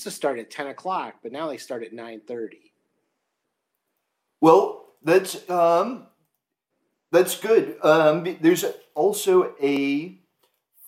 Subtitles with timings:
[0.00, 2.72] used to start at ten o'clock, but now they start at nine thirty.
[4.40, 6.06] Well, that's um,
[7.12, 7.76] that's good.
[7.82, 10.18] Um, there's also a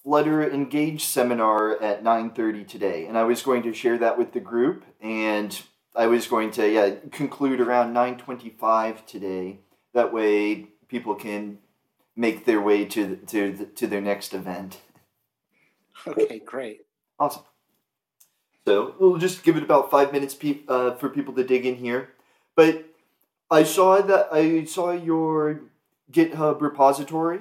[0.03, 4.33] Flutter Engage seminar at nine thirty today, and I was going to share that with
[4.33, 5.61] the group, and
[5.95, 9.59] I was going to yeah conclude around nine twenty five today.
[9.93, 11.59] That way, people can
[12.17, 14.81] make their way to to to their next event.
[16.07, 16.87] Okay, great.
[17.19, 17.43] Awesome.
[18.67, 21.77] So we'll just give it about five minutes pe- uh, for people to dig in
[21.77, 22.11] here.
[22.55, 22.85] But
[23.51, 25.61] I saw that I saw your
[26.11, 27.41] GitHub repository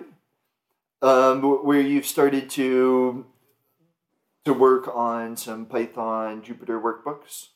[1.02, 3.26] um, where you've started to
[4.46, 7.50] to work on some Python Jupyter workbooks.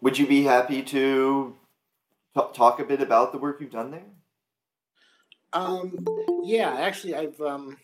[0.00, 1.54] Would you be happy to
[2.34, 4.06] t- talk a bit about the work you've done there?
[5.52, 5.96] Um,
[6.42, 7.76] yeah, actually, I've um,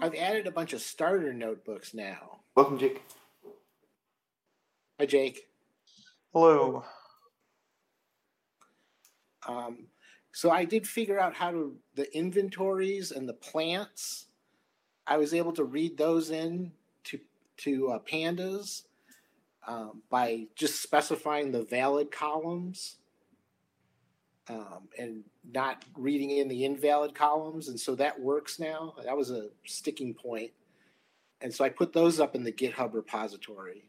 [0.00, 2.39] I've added a bunch of starter notebooks now.
[2.56, 3.02] Welcome, Jake.
[4.98, 5.48] Hi, Jake.
[6.32, 6.84] Hello.
[9.48, 9.86] Um,
[10.32, 14.26] so I did figure out how to the inventories and the plants.
[15.06, 16.72] I was able to read those in
[17.04, 17.20] to
[17.58, 18.82] to uh, pandas
[19.66, 22.96] um, by just specifying the valid columns
[24.48, 28.94] um, and not reading in the invalid columns, and so that works now.
[29.04, 30.50] That was a sticking point,
[31.40, 33.84] and so I put those up in the GitHub repository.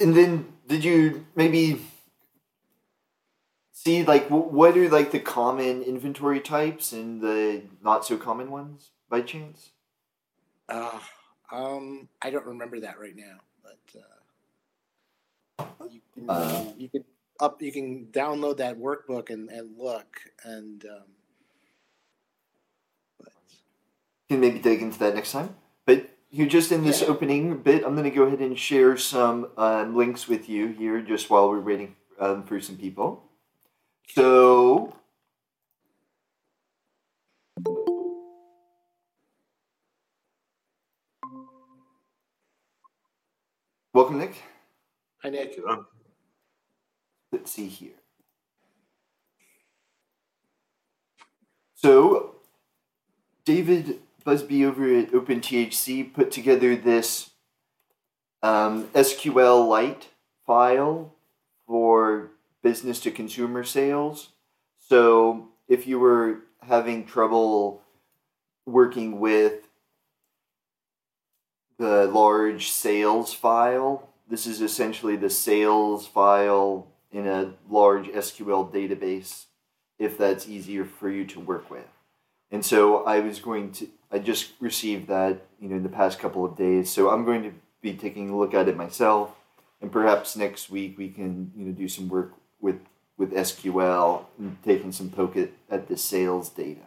[0.00, 1.80] And then, did you maybe
[3.72, 8.90] see like what are like the common inventory types and the not so common ones
[9.08, 9.70] by chance?
[10.68, 10.98] Uh,
[11.50, 16.64] um, I don't remember that right now, but uh, you can Uh.
[16.76, 17.04] you can
[17.40, 21.06] up you can download that workbook and, and look and um,
[23.18, 23.32] but
[24.28, 25.56] Can maybe dig into that next time.
[25.86, 27.08] But you just in this Yeah.
[27.08, 31.00] opening bit, I'm going to go ahead and share some um, links with you here
[31.00, 33.24] just while we're waiting um, for some people.
[34.10, 34.94] So.
[43.92, 44.42] Welcome, Nick.
[45.22, 45.58] hi Nick.
[47.32, 47.92] Let's see here.
[51.74, 52.36] So,
[53.44, 57.30] David Busby over at OpenTHC put together this
[58.42, 60.08] um, SQLite
[60.46, 61.14] file
[61.66, 64.28] for business to consumer sales.
[64.76, 67.80] So, if you were having trouble
[68.66, 69.66] working with
[71.78, 79.46] the large sales file, this is essentially the sales file in a large SQL database
[79.98, 81.88] if that's easier for you to work with.
[82.50, 86.18] And so I was going to I just received that, you know, in the past
[86.18, 86.90] couple of days.
[86.90, 89.34] So I'm going to be taking a look at it myself
[89.80, 92.80] and perhaps next week we can, you know, do some work with
[93.16, 96.82] with SQL and taking some poke at, at the sales data.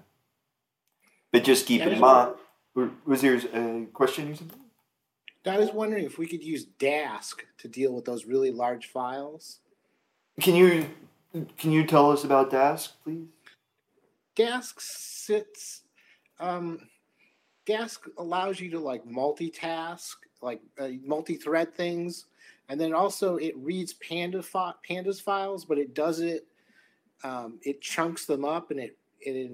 [1.32, 2.36] But just keep Yeah, in sure.
[2.76, 4.60] mind was there a question or something?
[5.46, 9.60] I was wondering if we could use Dask to deal with those really large files.
[10.40, 10.88] Can you
[11.58, 13.28] can you tell us about Dask, please?
[14.36, 15.82] Dask sits.
[16.40, 16.80] Um,
[17.68, 22.26] Dask allows you to like multitask, like uh, multi-thread things,
[22.70, 26.48] and then also it reads Panda fi- Pandas files, but it does it.
[27.24, 29.52] Um, it chunks them up, and it it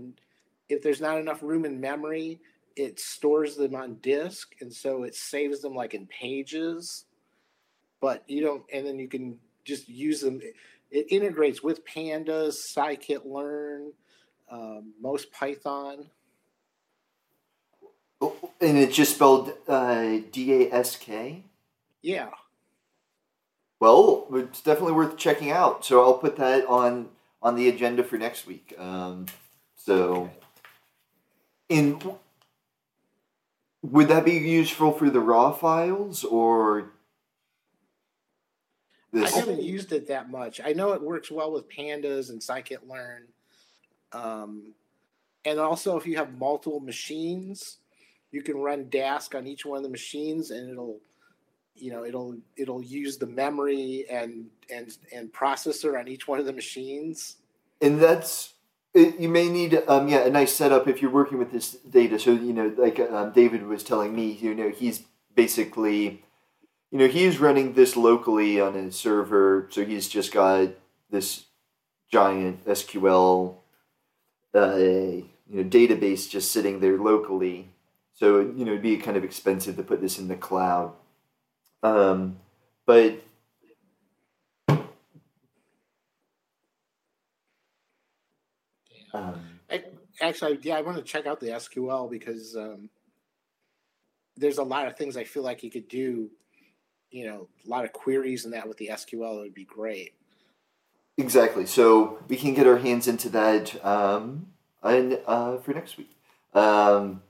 [0.70, 2.40] if there's not enough room in memory,
[2.76, 7.06] it stores them on disk, and so it saves them like in pages.
[8.00, 10.40] But you don't, and then you can just use them.
[10.92, 13.92] It integrates with Pandas, Scikit-learn,
[14.50, 16.10] um, most Python.
[18.60, 21.44] And it's just spelled uh, D A S K.
[22.02, 22.30] Yeah,
[23.80, 25.84] Well, it's definitely worth checking out.
[25.86, 27.10] So I'll put that on
[27.42, 28.74] on the agenda for next week.
[28.78, 29.28] Um,
[29.76, 30.30] so,
[31.70, 32.00] in
[33.84, 36.92] would that be useful for the raw files or
[39.14, 40.60] I haven't used it that much.
[40.64, 43.24] I know it works well with Pandas and Scikit-learn,
[44.12, 44.74] um,
[45.46, 47.78] and also if you have multiple machines,
[48.32, 51.00] you can run Dask on each one of the machines, and it'll,
[51.76, 56.46] you know, it'll it'll use the memory and and and processor on each one of
[56.46, 57.38] the machines.
[57.82, 58.54] and that's
[58.94, 62.20] it, you may need um yeah a nice setup if you're working with this data.
[62.20, 65.04] So you know like um, david was telling me you know he's
[65.36, 66.24] basically
[66.92, 69.68] you know he's running this locally on his server.
[69.72, 70.70] So he's just got
[71.10, 71.46] this
[72.12, 73.56] giant sql
[74.56, 77.70] uh, you know database just sitting there locally
[78.18, 80.94] So you know, it'd be kind of expensive to put this in the cloud.
[81.84, 82.38] Um,
[82.88, 83.22] but
[89.14, 89.40] um,
[90.20, 92.90] actually, yeah, I want to check out the SQL because um,
[94.36, 96.32] there's a lot of things I feel like you could do.
[97.12, 100.14] You know, a lot of queries and that with the SQL it would be great.
[101.20, 101.68] Exactly.
[101.68, 104.48] So we can get our hands into that um,
[104.82, 106.12] and uh, for next week,
[106.56, 107.22] um,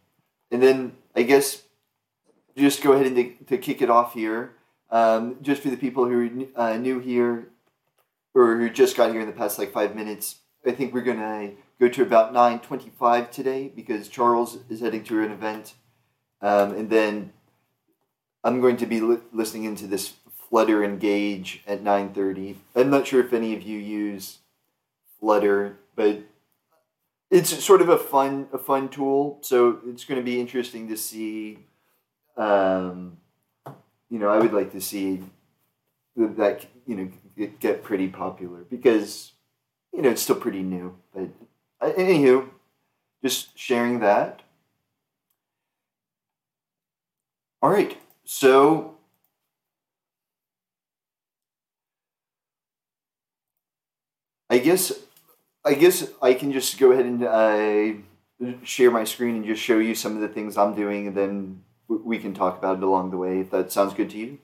[0.52, 1.64] and then I guess
[2.56, 4.54] just go ahead and to, to kick it off here.
[4.90, 7.50] Um, just for the people who are uh, new here
[8.34, 11.52] or who just got here in the past like five minutes, I think we're gonna
[11.80, 15.74] go to about nine twenty-five today because Charles is heading to an event,
[16.42, 17.34] um, and then
[18.44, 20.14] I'm going to be li- listening into this
[20.50, 22.58] Flutter Engage at nine thirty.
[22.76, 24.40] I'm not sure if any of you use
[25.20, 26.20] Flutter, but
[27.30, 29.40] it's sort of a fun a fun tool.
[29.42, 31.60] So it's going to be interesting to see.
[32.38, 33.18] Um,
[34.10, 35.24] you know, I would like to see
[36.16, 39.34] that you know get pretty popular because
[39.94, 40.98] you know it's still pretty new.
[41.14, 41.30] But
[41.82, 42.50] uh, anywho,
[43.24, 44.42] just sharing that.
[47.62, 48.98] All right, so
[54.50, 54.92] I guess
[55.68, 59.80] I guess I can just go ahead and uh, share my screen and just show
[59.80, 63.12] you some of the things I'm doing, and then we can talk about it along
[63.12, 64.40] the way if that sounds good to you.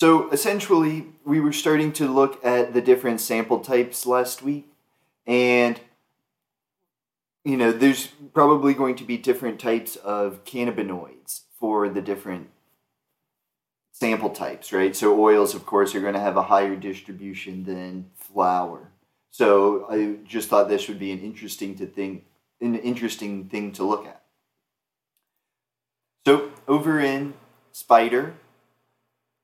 [0.00, 4.66] So essentially, we were starting to look at the different sample types last week,
[5.26, 5.78] and
[7.44, 12.48] you know, there's probably going to be different types of cannabinoids for the different
[13.92, 14.96] sample types, right?
[14.96, 18.90] So oils, of course, are going to have a higher distribution than flower.
[19.30, 22.24] So I just thought this would be an interesting to think,
[22.60, 24.22] an interesting thing to look at.
[26.26, 27.34] So over in
[27.72, 28.32] Spyder,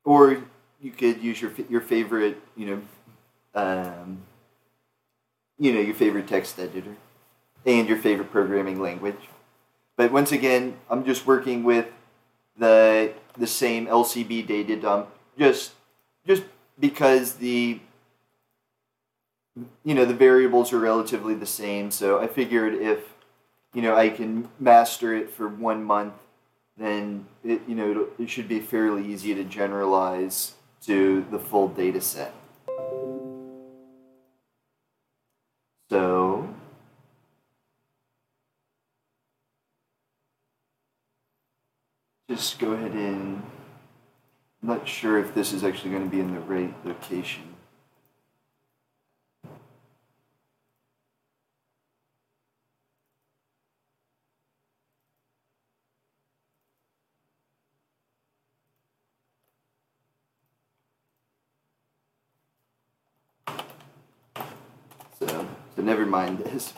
[0.05, 0.45] or
[0.85, 2.83] you could use your your favorite, you know,
[3.55, 4.19] um,
[5.59, 6.95] you know, your favorite text editor
[7.65, 9.31] and your favorite programming language.
[9.97, 11.87] But once again, I'm just working with
[12.59, 15.09] the the same LCB data dump,
[15.39, 15.73] just
[16.27, 16.43] just
[16.79, 17.81] because the
[19.85, 21.91] you know the variables are relatively the same.
[21.91, 23.15] So I figured if
[23.73, 26.13] you know I can master it for one month,
[26.77, 30.53] then it you know it should be fairly easy to generalize
[30.87, 32.35] to the full data set.
[35.91, 36.49] So
[42.29, 43.43] just go ahead and
[44.63, 47.55] I'm not sure if this is actually going to be in the right location.
[65.19, 66.75] So, so never mind this.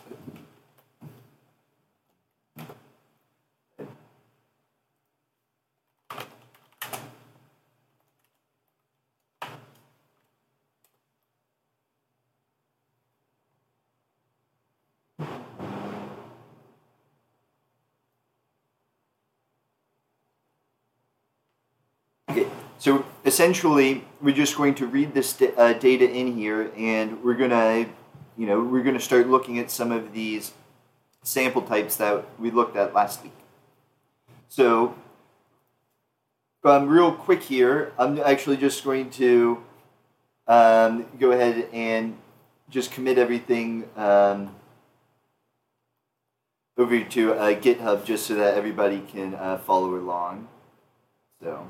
[22.78, 27.86] So essentially, we're just going to read this uh, data in here, and we're gonna,
[28.36, 30.52] you know, we're gonna start looking at some of these
[31.22, 33.32] sample types that we looked at last week.
[34.48, 34.94] So,
[36.64, 39.62] um, real quick here, I'm actually just going to
[40.46, 42.16] um, go ahead and
[42.68, 44.54] just commit everything um,
[46.76, 50.48] over to uh, GitHub just so that everybody can uh, follow along.
[51.42, 51.66] So.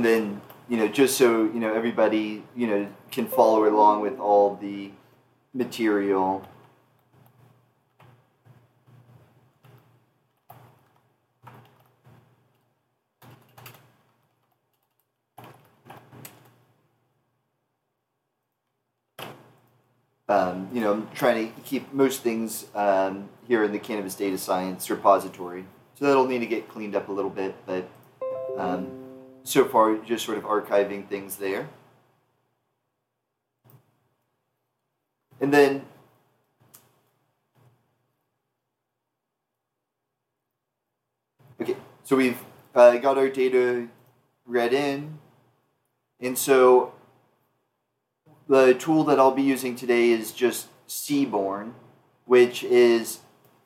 [0.00, 0.40] And then
[0.70, 4.90] you know just so you know everybody you know can follow along with all the
[5.52, 6.42] material
[20.28, 24.38] um, you know, I'm trying to keep most things um, here in the cannabis data
[24.38, 25.64] science repository.
[25.98, 27.88] So that'll need to get cleaned up a little bit, but
[28.56, 28.99] um,
[29.44, 31.68] so far just sort of archiving things there.
[35.40, 35.86] And then
[41.60, 42.38] Okay, so we've
[42.74, 43.86] uh, got our data
[44.46, 45.18] read in,
[46.18, 46.94] and so
[48.48, 51.74] the tool that I'll be using today is just Seaborn,
[52.24, 53.18] which is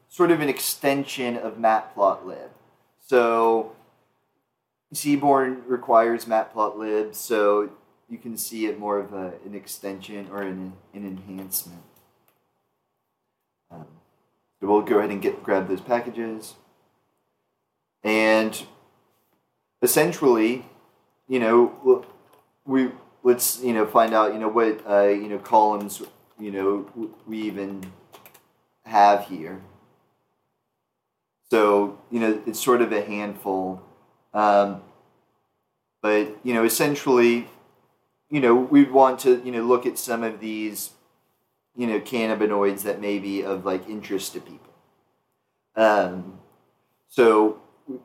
[0.09, 2.49] sort of an extension of Matplotlib.
[2.99, 3.77] So
[4.95, 7.71] Seaborn requires Matplotlib, so
[8.09, 11.83] you can see it more of a, an extension or an, an enhancement.
[13.71, 13.87] Um,
[14.61, 16.55] we'll go ahead and get grab those packages.
[18.03, 18.63] And
[19.83, 20.67] essentially,
[21.29, 22.05] you know,
[22.67, 22.91] we
[23.23, 26.03] let's you know find out you know what uh, you know columns
[26.39, 27.91] you know we even
[28.85, 29.61] have here.
[31.51, 33.83] So you know it's sort of a handful,
[34.35, 34.83] um,
[36.03, 37.49] but you know essentially,
[38.29, 40.91] you know we'd want to you know look at some of these
[41.77, 44.75] you know cannabinoids that may be of like interest to people.
[45.77, 46.39] Um,
[47.09, 47.61] so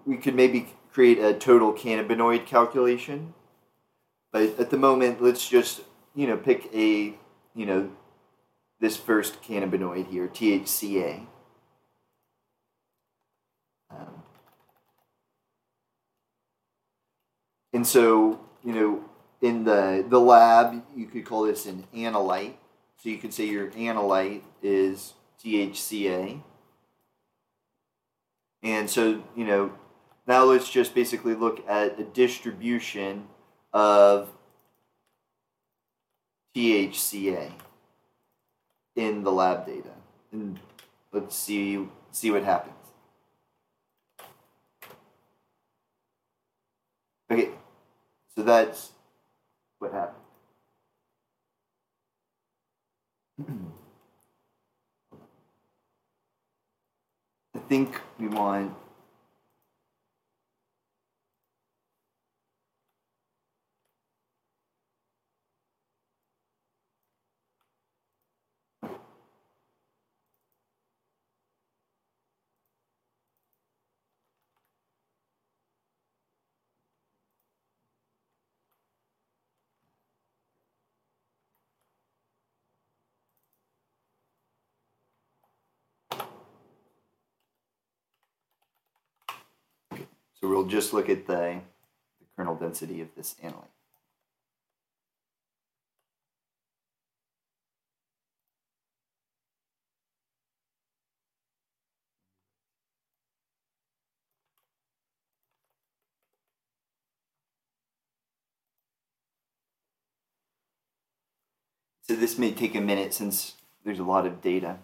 [0.05, 3.33] we could maybe create a total cannabinoid calculation.
[4.31, 5.81] But at the moment, let's just,
[6.15, 7.15] you know, pick a,
[7.55, 7.89] you know,
[8.79, 11.25] this first cannabinoid here, THCA.
[13.89, 14.24] Um,
[17.79, 19.05] and so, you know,
[19.41, 22.55] in the, the lab, you could call this an analyte.
[22.98, 26.41] So you could say your analyte is THCA.
[28.62, 29.71] And so, you know,
[30.27, 33.27] now let's just basically look at the distribution
[33.71, 34.29] of
[36.53, 37.53] THCA
[38.98, 39.93] in the lab data.
[40.33, 40.59] And
[41.13, 42.75] let's see see what happens.
[47.31, 47.51] Okay,
[48.39, 48.91] so that's
[49.79, 50.24] what happened.
[57.55, 58.74] I think we want
[90.41, 91.62] So we'll just look at the,
[92.20, 93.63] the kernel density of this analyte.
[112.01, 113.54] So this may take a minute since
[113.86, 114.80] there's a lot of data.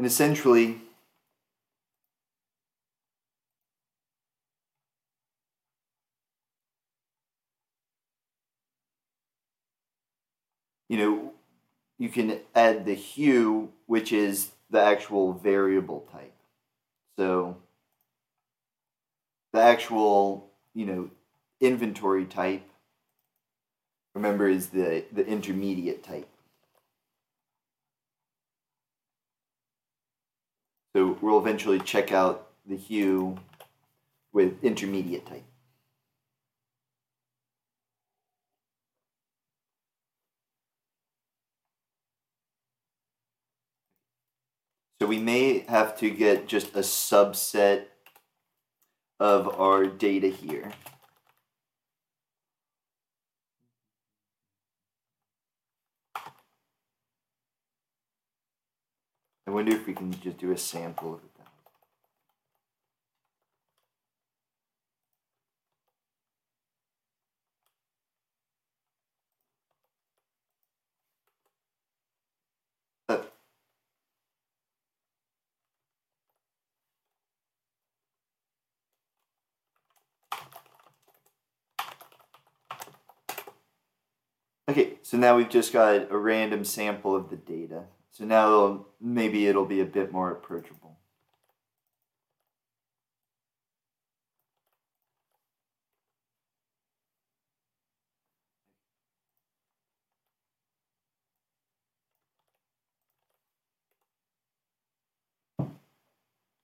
[0.00, 0.78] And essentially,
[10.88, 11.32] you know,
[11.98, 16.32] you can add the hue, which is the actual variable type.
[17.18, 17.58] So
[19.52, 21.10] the actual, you know,
[21.60, 22.66] inventory type,
[24.14, 26.30] remember, is the, the intermediate type.
[30.94, 33.38] So we'll eventually check out the hue
[34.32, 35.44] with intermediate type.
[45.00, 47.84] So we may have to get just a subset
[49.18, 50.72] of our data here.
[59.50, 61.30] I wonder if we can just do a sample of it.
[73.08, 73.18] Uh,
[84.68, 87.86] Okay, so now we've just got a random sample of the data.
[88.12, 90.98] So now maybe it'll be a bit more approachable.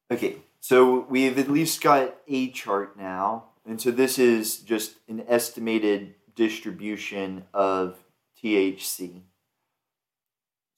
[0.09, 3.47] Okay, so we've at least got a chart now.
[3.67, 7.99] And so this is just an estimated distribution of
[8.41, 9.23] THC.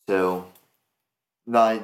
[0.08, 0.46] So
[1.48, 1.82] not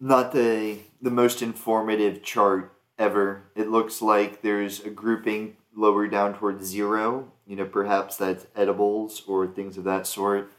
[0.00, 3.42] not the the most informative chart ever.
[3.54, 7.30] It looks like there's a grouping lower down towards zero.
[7.46, 10.50] You know, perhaps that's edibles or things of that sort,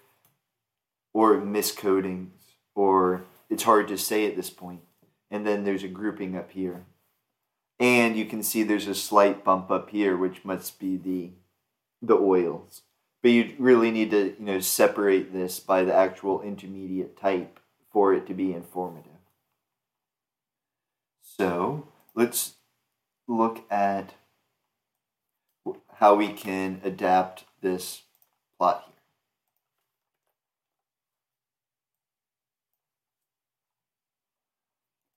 [1.14, 2.30] or miscodings,
[2.76, 4.82] or it's hard to say at this point.
[5.32, 6.86] And then there's a grouping up here.
[7.80, 11.32] And you can see there's a slight bump up here, which must be the
[12.00, 12.84] the oils.
[13.24, 17.58] But you really need to, you know, separate this by the actual intermediate type
[17.90, 19.12] for it to be informative.
[21.22, 22.56] So let's
[23.26, 24.14] look at
[25.96, 28.02] how we can adapt this
[28.58, 28.84] plot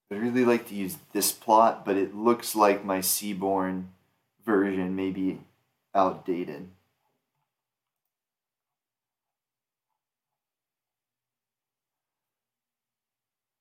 [0.09, 0.17] here.
[0.17, 3.89] I'd really like to use this plot, but it looks like my Seaborn
[4.45, 5.41] version may be
[5.93, 6.69] outdated.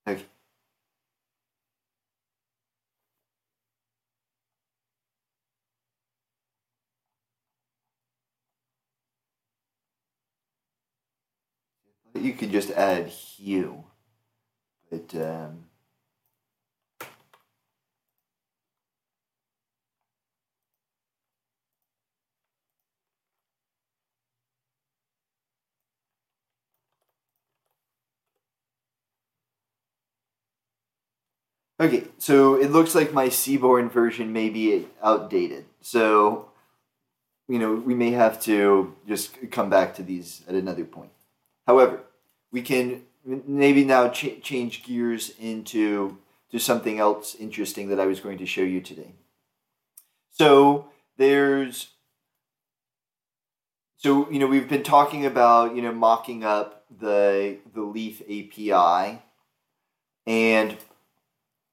[0.08, 0.22] Okay.
[12.20, 13.84] You could just add hue,
[14.90, 15.66] but um,
[31.78, 35.66] Okay, so it looks like my Seaborn version may be outdated.
[35.82, 36.48] So,
[37.48, 41.10] you know, we may have to just come back to these at another point.
[41.66, 42.00] However,
[42.52, 46.18] we can maybe now ch- change gears into
[46.50, 49.12] to something else interesting that I was going to show you today.
[50.30, 51.88] So there's
[53.96, 59.22] so you know we've been talking about you know mocking up the the Leaf API,
[60.26, 60.76] and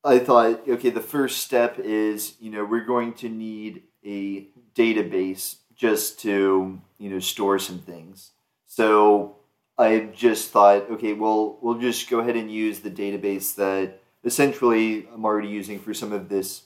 [0.03, 5.57] I thought okay the first step is you know we're going to need a database
[5.75, 8.31] just to you know store some things.
[8.65, 9.35] So
[9.77, 15.07] I just thought, okay, well, we'll just go ahead and use the database that essentially
[15.13, 16.63] I'm already using for some of this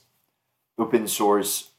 [0.78, 1.70] open source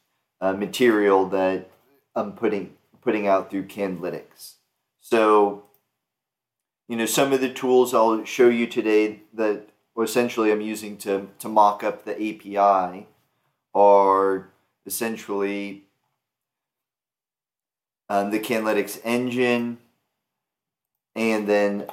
[0.42, 1.70] uh, material that
[2.16, 4.56] I'm putting putting out through Cannlytics.
[5.00, 5.64] So,
[6.88, 9.70] you know, some of the tools I'll show you today that
[10.02, 13.08] essentially I'm using to, to mock up the API
[13.74, 14.50] are
[14.86, 15.84] essentially
[18.10, 19.78] um, the Cannlytics engine,
[21.20, 21.86] and then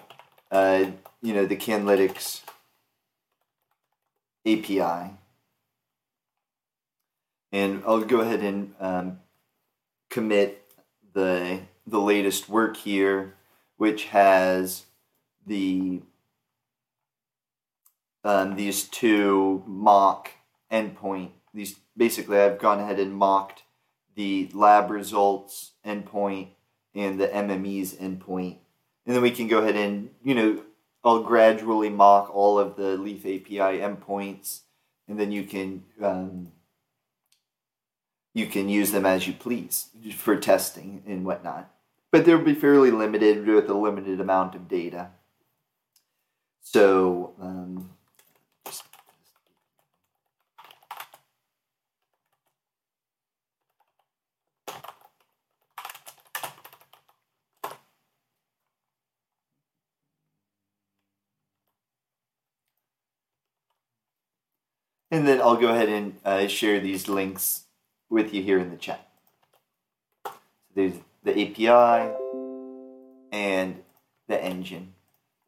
[0.52, 0.84] uh,
[1.20, 2.42] you know the Cannlytics
[4.46, 5.14] API.
[7.52, 9.18] And I'll go ahead and um,
[10.08, 10.62] commit
[11.12, 13.34] the the latest work here,
[13.76, 14.84] which has
[15.44, 16.02] the
[18.22, 20.30] um, these two mock
[20.70, 21.30] endpoint.
[21.52, 23.64] These basically, I've gone ahead and mocked
[24.14, 26.50] the lab results endpoint
[26.94, 28.58] and the MME's endpoint
[29.06, 30.62] and then we can go ahead and you know
[31.04, 34.62] I'll gradually mock all of the Leaf API endpoints,
[35.06, 36.52] and then you can um,
[38.34, 41.70] you can use them as you please for testing and whatnot.
[42.10, 45.10] But they'll be fairly limited with a limited amount of data.
[46.60, 47.95] So um,
[65.10, 67.64] And then I'll go ahead and uh, share these links
[68.10, 69.08] with you here in the chat.
[70.24, 70.32] So
[70.74, 72.12] there's the API
[73.32, 73.82] and
[74.28, 74.94] the engine.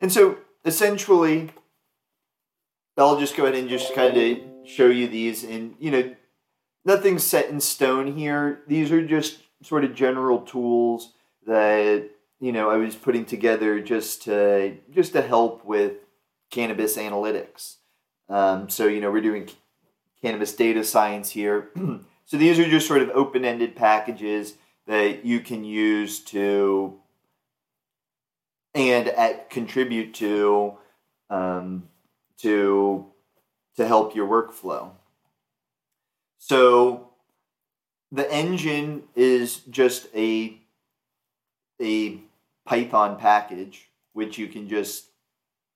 [0.00, 1.50] And so essentially,
[2.96, 5.44] I'll just go ahead and just kind of show you these.
[5.44, 6.14] And, you know,
[6.84, 8.60] nothing's set in stone here.
[8.66, 11.12] These are just sort of general tools
[11.46, 15.94] that, you know, I was putting together just to, just to help with
[16.50, 17.77] cannabis analytics.
[18.28, 19.48] Um, so, you know, we're doing
[20.22, 21.70] cannabis data science here.
[22.24, 24.54] so these are just sort of open ended packages
[24.86, 26.98] that you can use to
[28.74, 30.76] and at contribute to
[31.30, 31.88] um,
[32.38, 33.06] to
[33.76, 34.90] to help your workflow.
[36.38, 37.10] So
[38.10, 40.58] the engine is just a
[41.80, 42.20] a
[42.66, 45.06] Python package which you can just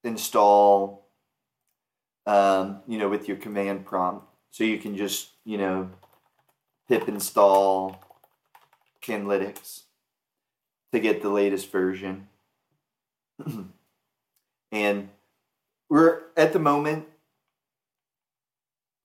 [0.03, 1.02] install,
[2.25, 4.25] um, you know, with your command prompt.
[4.51, 5.89] So you can just, you know,
[6.87, 7.99] pip install
[9.01, 9.83] Cannlytics
[10.91, 12.27] to get the latest version.
[14.71, 15.09] and
[15.89, 17.05] we're at the moment,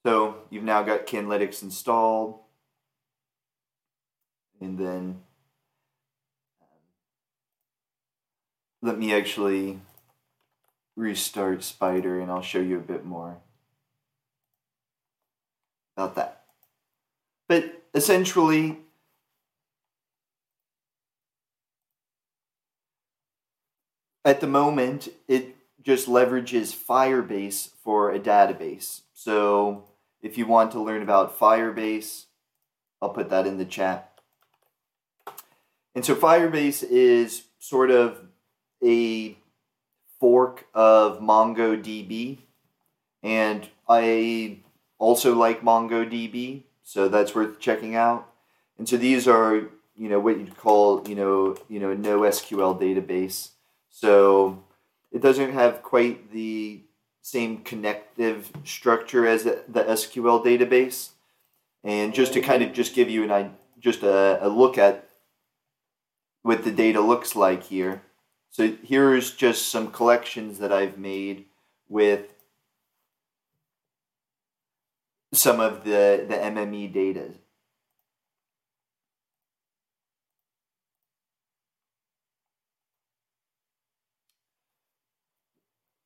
[0.05, 2.39] so you've now got Cannlytics installed.
[4.61, 5.21] And then
[6.61, 6.67] um,
[8.83, 9.81] let me actually
[10.99, 13.39] restart Spyder and I'll show you a bit more
[15.97, 16.43] about that.
[17.49, 18.79] But essentially,
[24.25, 29.03] at the moment, it just leverages Firebase for a database.
[29.15, 29.85] So
[30.21, 32.27] if you want to learn about Firebase,
[33.01, 34.21] I'll put that in the chat.
[35.95, 38.21] And so Firebase is sort of
[38.85, 39.37] a
[40.21, 42.39] fork of MongoDB.
[43.23, 44.59] And I
[44.99, 48.29] also like MongoDB, so that's worth checking out.
[48.79, 52.81] And so these are, you know, what you'd call, you know, you know, no SQL
[52.81, 53.51] database.
[53.91, 54.63] So
[55.11, 56.83] it doesn't have quite the
[57.23, 61.11] same connective structure as the, SQL database.
[61.85, 65.09] And just to kind of just give you an just a, a look at
[66.43, 68.03] what the data looks like here.
[68.59, 71.45] So here's just some collections that I've made
[71.89, 72.35] with
[75.33, 77.35] some of the, the MME data.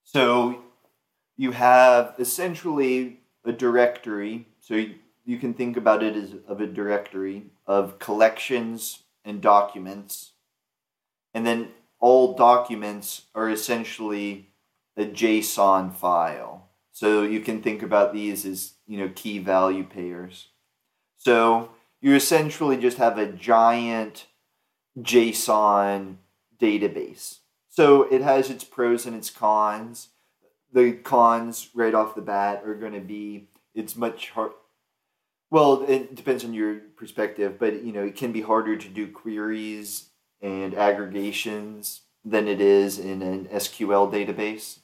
[0.04, 0.62] So
[1.38, 4.46] you have essentially a directory.
[4.60, 10.32] So you, you can think about it as of a directory of collections and documents.
[11.32, 11.68] And then
[12.02, 14.48] all documents are essentially
[14.96, 16.68] a JSON file.
[16.90, 20.48] So you can think about these as, you know, key value pairs.
[21.16, 24.26] So you essentially just have a giant
[24.98, 26.16] JSON
[26.60, 27.38] database.
[27.68, 30.08] So it has its pros and its cons.
[30.72, 34.52] The cons right off the bat are going to be it's much hard.
[35.50, 39.06] Well, it depends on your perspective, but you know it can be harder to do
[39.06, 40.08] queries
[40.42, 44.80] and aggregations than it is in an SQL database.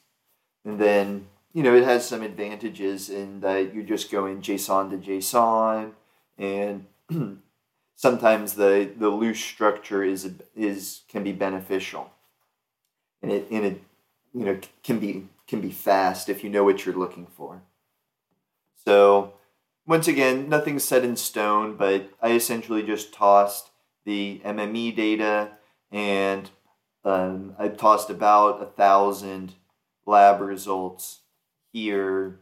[0.65, 4.97] And then, you know, it has some advantages in that you're just going JSON to
[4.97, 5.91] JSON
[6.37, 6.85] and
[7.95, 12.11] sometimes the, the loose structure is is can be beneficial.
[13.21, 13.83] And it and it
[14.33, 17.61] you know can be can be fast if you know what you're looking for.
[18.85, 19.33] So
[19.85, 23.68] once again, nothing's set in stone, but I essentially just tossed
[24.09, 25.51] the MME data,
[25.91, 26.49] and
[27.05, 29.53] um, I tossed about a thousand
[30.07, 31.19] lab results
[31.71, 32.39] here,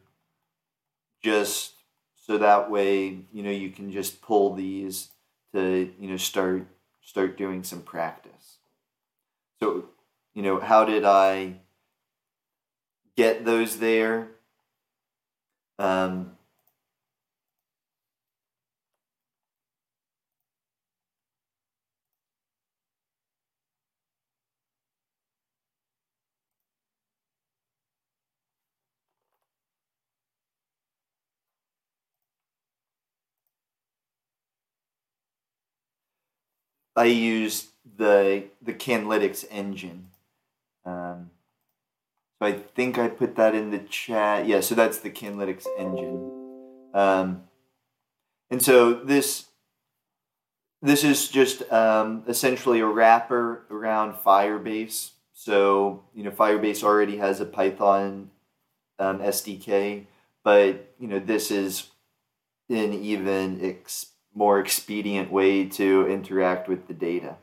[1.21, 1.73] just
[2.15, 5.09] so that way you know you can just pull these
[5.53, 6.67] to you know start
[7.01, 8.59] start doing some practice.
[9.59, 9.89] So
[10.33, 11.55] you know how did I
[13.17, 14.29] get those there?
[15.77, 16.36] Um,
[36.97, 40.07] I use the the Cannlytics engine.
[40.83, 41.29] Um,
[42.39, 44.47] so I think I put that in the chat.
[44.47, 46.31] Yeah, so that's the Cannlytics engine.
[46.93, 47.43] Um,
[48.49, 49.45] and so this
[50.81, 55.11] this is just um, essentially a wrapper around Firebase.
[55.33, 58.31] So you know Firebase already has a Python
[58.97, 60.05] um, SDK,
[60.43, 61.91] but you know this is
[62.69, 64.07] an even ex-
[64.37, 67.37] more expedient way to interact with the data.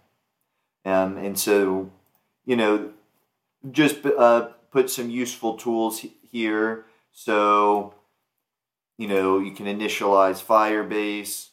[0.85, 1.91] Um, and so,
[2.47, 2.91] you know,
[3.69, 6.85] just uh, put some useful tools here.
[7.11, 7.95] So,
[8.97, 11.49] you know, you can initialize Firebase.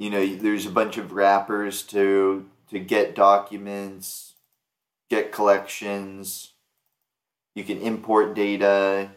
[0.00, 4.34] You know, there's a bunch of wrappers to to get documents,
[5.08, 6.54] get collections.
[7.54, 9.10] You can import data.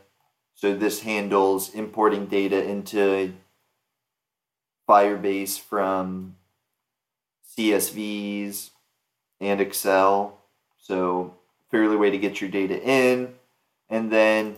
[0.61, 3.33] So this handles importing data into
[4.87, 6.35] Firebase from
[7.57, 8.69] CSVs
[9.39, 10.37] and Excel.
[10.77, 11.33] So
[11.71, 13.33] fairly way to get your data in.
[13.89, 14.57] And then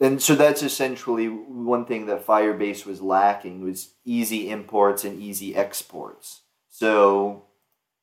[0.00, 5.54] and so that's essentially one thing that Firebase was lacking was easy imports and easy
[5.54, 6.42] exports.
[6.70, 7.42] So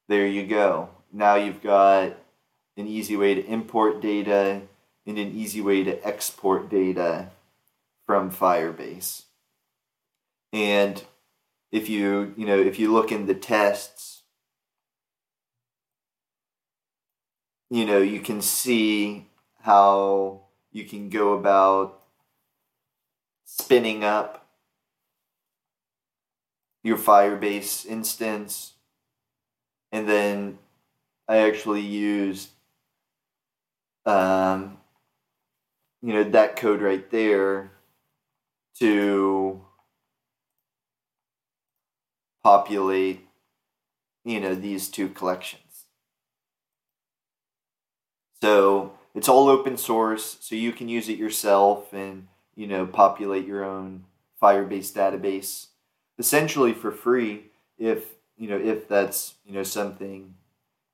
[0.08, 0.90] there you go.
[1.12, 2.16] Now you've got
[2.78, 4.62] an easy way to import data,
[5.06, 7.30] and an easy way to export data
[8.06, 9.24] from Firebase.
[10.52, 11.04] And
[11.72, 14.24] if you, you know, if you look in the tests,
[17.70, 19.28] you know, you can see
[19.62, 20.42] how
[20.72, 22.02] you can go about
[23.46, 24.48] spinning up
[26.84, 28.74] your Firebase instance.
[29.92, 30.60] And then
[31.28, 32.50] I actually used,
[34.06, 34.78] um,
[36.06, 37.72] you know, that code right there
[38.78, 39.60] to
[42.44, 43.26] populate,
[44.24, 45.86] you know, these two collections.
[48.40, 53.48] So it's all open source, so you can use it yourself and you know populate
[53.48, 54.04] your own
[54.40, 55.70] Firebase database
[56.20, 57.46] essentially for free
[57.80, 60.36] if you know if that's you know something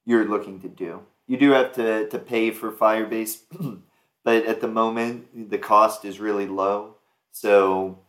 [0.06, 1.02] you're looking to do.
[1.28, 3.40] You do have to, to pay for Firebase,
[4.24, 6.96] but at the moment the cost is really low.
[7.32, 8.00] So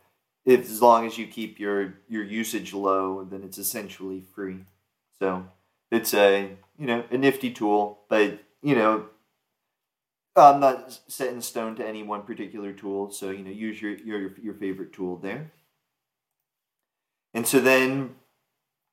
[0.45, 4.65] if as long as you keep your your usage low, then it's essentially free.
[5.19, 5.45] So
[5.91, 9.05] it's a you know a nifty tool, but you know
[10.35, 13.95] I'm not set in stone to any one particular tool, so you know use your
[13.97, 15.51] your your favorite tool there.
[17.33, 18.15] And so then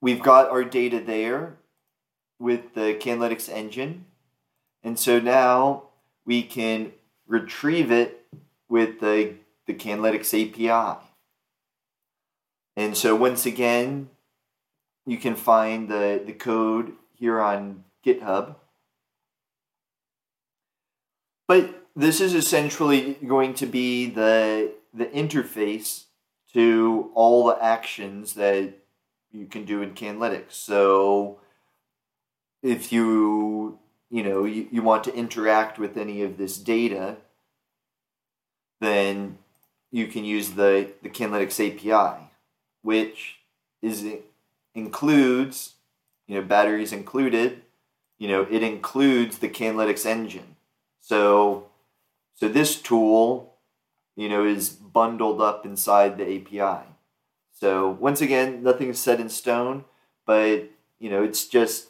[0.00, 1.58] we've got our data there
[2.38, 4.06] with the Cannlytics engine,
[4.82, 5.84] and so now
[6.24, 6.92] we can
[7.30, 8.26] retrieve it
[8.68, 9.34] with the
[9.66, 11.00] the Cannlytics API.
[12.76, 14.10] And so once again,
[15.06, 18.56] you can find the, the code here on GitHub.
[21.46, 26.04] But this is essentially going to be the, the interface
[26.52, 28.74] to all the actions that
[29.32, 30.52] you can do in Cannlytics.
[30.52, 31.40] So
[32.62, 33.79] if you
[34.10, 37.16] you know you, you want to interact with any of this data,
[38.80, 39.38] then
[39.90, 42.30] you can use the, the Cannlytics API,
[42.82, 43.40] which
[43.82, 44.06] is
[44.74, 45.74] includes,
[46.26, 47.62] you know, batteries included,
[48.18, 50.56] you know, it includes the Cannlytics engine.
[51.00, 51.66] So,
[52.34, 53.54] so this tool,
[54.16, 56.86] you know, is bundled up inside the API.
[57.52, 59.84] So once again, nothing is set in stone,
[60.26, 61.89] but you know, it's just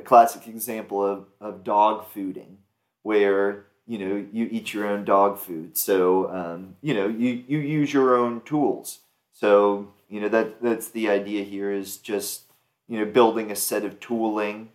[0.00, 2.56] a classic example of, of dog fooding,
[3.02, 5.76] where you know you eat your own dog food.
[5.76, 9.00] So um, you know you you use your own tools.
[9.32, 12.44] So you know that that's the idea here is just
[12.88, 14.70] you know building a set of tooling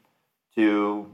[0.56, 1.14] to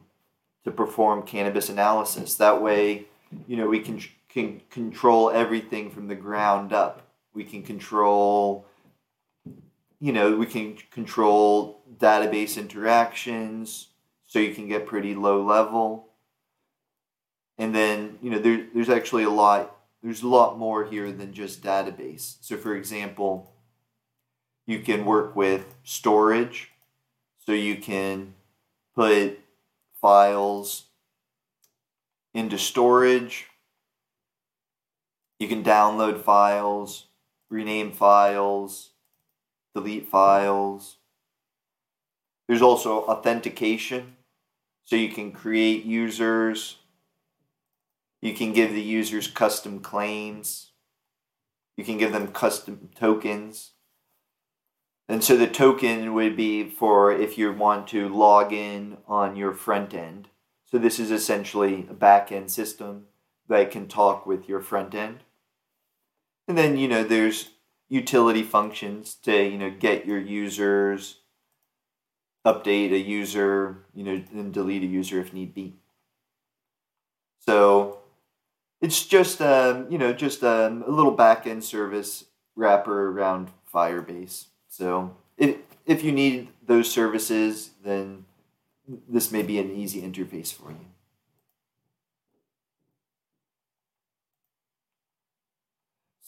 [0.64, 2.36] to perform cannabis analysis.
[2.36, 3.06] That way,
[3.48, 7.08] you know, we can can control everything from the ground up.
[7.34, 8.66] We can control,
[10.00, 13.88] you know, we can control database interactions,
[14.32, 16.08] so you can get pretty low level.
[17.58, 19.76] And then, you know, there, there's actually a lot.
[20.02, 22.38] There's a lot more here than just database.
[22.40, 23.52] So, for example,
[24.66, 26.72] you can work with storage.
[27.46, 28.36] So you can
[28.96, 29.38] put
[30.00, 30.86] files
[32.34, 33.48] into storage.
[35.40, 37.08] You can download files,
[37.50, 38.92] rename files,
[39.76, 40.96] delete files.
[42.48, 44.16] There's also authentication,
[44.92, 46.76] so you can create users.
[48.22, 50.72] You can give the users custom claims.
[51.78, 53.72] You can give them custom tokens.
[55.08, 59.54] And so the token would be for if you want to log in on your
[59.54, 60.28] front end.
[60.66, 63.06] So this is essentially a back end system
[63.48, 65.20] that can talk with your front end.
[66.50, 67.52] And then, you know, there's
[67.88, 71.21] utility functions to, you know, get your users,
[72.46, 75.76] update a user, you know, and delete a user if need be.
[77.40, 78.00] So
[78.82, 82.26] it's just, um, you know, just um, a little back end service
[82.56, 84.46] wrapper around Firebase.
[84.68, 88.26] So if if you need those services, then
[89.08, 90.86] this may be an easy interface for you.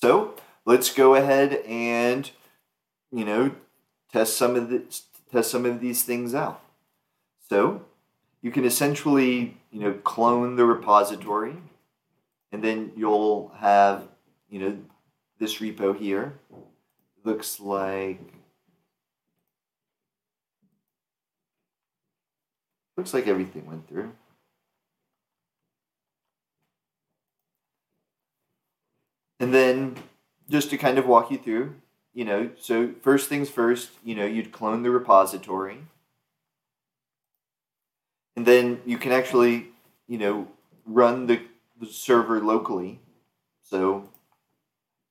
[0.02, 2.30] So let's go ahead and
[3.12, 3.56] you know
[4.12, 4.84] test some of the
[5.34, 6.62] test some of these things out.
[7.50, 7.84] So
[8.42, 11.56] you can essentially you know clone the repository,
[12.52, 14.08] and then you'll have
[14.50, 14.78] you know
[15.40, 16.40] this repo here
[17.26, 18.20] looks like
[22.96, 24.12] looks like everything went through.
[29.40, 29.98] And then
[30.50, 31.76] just to kind of walk you through,
[32.14, 35.80] you know, so first things first, you know, you'd clone the repository.
[38.36, 39.74] And then you can actually
[40.08, 40.48] you know,
[40.86, 41.42] run the,
[41.80, 43.00] the server locally.
[43.64, 44.10] So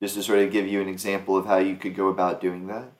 [0.00, 2.66] just to sort of give you an example of how you could go about doing
[2.68, 2.92] that.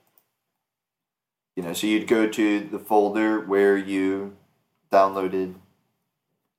[1.57, 4.37] You know, so you'd go to the folder where you
[4.91, 5.55] downloaded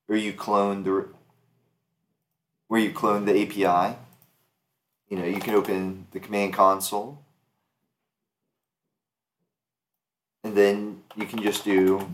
[0.08, 1.08] or you cloned the
[2.68, 3.98] where you cloned the API.
[5.10, 7.20] You know, you can open the command console.
[10.44, 12.06] And then you can just do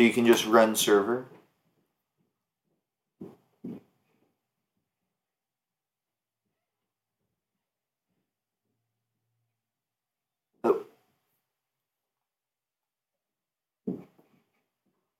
[0.00, 1.26] so you can just run server.
[10.64, 10.86] Oh.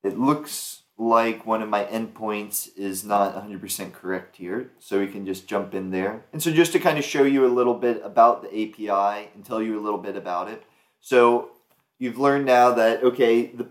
[0.02, 5.24] It looks like one of my endpoints is not 100% correct here, so we can
[5.24, 6.26] just jump in there.
[6.30, 9.42] And so just to kind of show you a little bit about the API and
[9.42, 10.62] tell you a little bit about it.
[11.00, 11.52] So
[11.98, 13.66] you've learned now that, okay, the,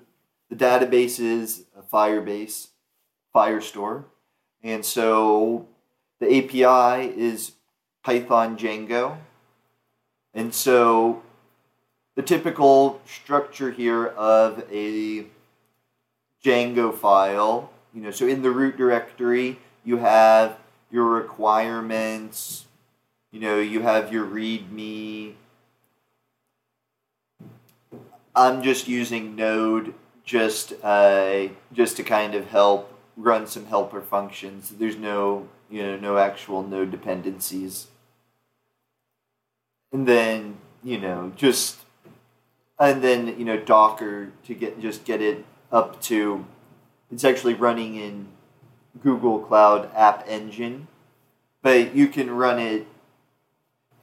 [0.49, 2.69] the database is a Firebase,
[3.33, 4.05] Firestore.
[4.63, 5.67] And so
[6.19, 7.51] the API is
[8.03, 9.19] Python Django.
[10.33, 11.21] And so
[12.15, 15.25] the typical structure here of a
[16.43, 17.71] Django file.
[17.93, 20.57] You know, so in the root directory, you have
[20.91, 22.65] your requirements.
[23.31, 25.33] You know, you have your README.
[28.35, 29.93] I'm just using Node
[30.29, 34.69] just uh, just to kind of help run some helper functions.
[34.69, 37.87] There's no you know no actual node dependencies.
[39.91, 41.79] And then you know just
[42.77, 46.45] and then you know Docker to get just get it up to
[47.11, 48.27] it's actually running in
[49.01, 50.87] Google Cloud App Engine,
[51.61, 52.87] but you can run it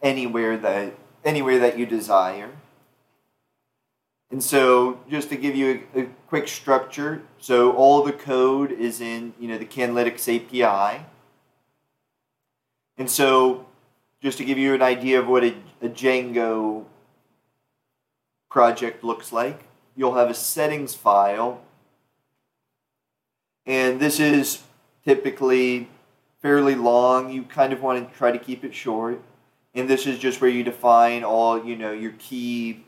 [0.02, 2.50] anywhere that anywhere that you desire.
[4.30, 9.00] And so, just to give you a, a quick structure, so all the code is
[9.00, 11.04] in you know the Cannlytics API.
[12.98, 13.66] And so,
[14.20, 16.86] just to give you an idea of what a, a Django
[18.50, 19.65] project looks like,
[19.96, 21.62] you'll have a settings file.
[23.64, 24.62] And this is
[25.04, 25.88] typically
[26.40, 27.32] fairly long.
[27.32, 29.20] You kind of want to try to keep it short.
[29.74, 32.84] And this is just where you define all, you know, your key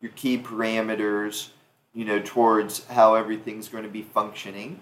[0.00, 1.48] your key parameters,
[1.94, 4.78] you know, towards how everything's going to be functioning.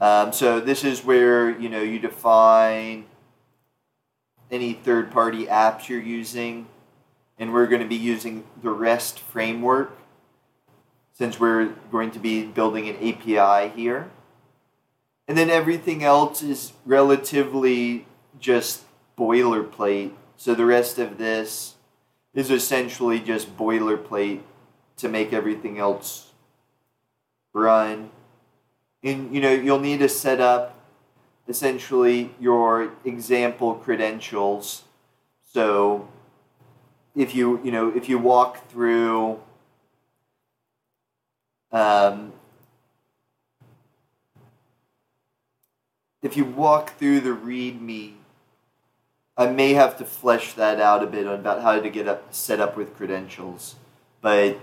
[0.00, 3.06] Um, so this is where, you know, you define
[4.50, 6.66] any third-party apps you're using
[7.38, 9.96] and we're going to be using the REST framework
[11.12, 14.10] since we're going to be building an API here.
[15.26, 18.06] And then everything else is relatively
[18.40, 18.84] just
[19.16, 20.12] boilerplate.
[20.36, 21.74] So the rest of this
[22.34, 24.40] is essentially just boilerplate
[24.98, 26.32] to make everything else
[27.52, 28.10] run.
[29.02, 30.74] And you know, you'll need to set up
[31.48, 34.84] essentially your example credentials.
[35.44, 36.08] So
[37.18, 39.40] if you you know if you walk through
[41.72, 42.32] um,
[46.22, 48.14] if you walk through the README,
[49.36, 52.60] I may have to flesh that out a bit about how to get up set
[52.60, 53.74] up with credentials,
[54.22, 54.56] but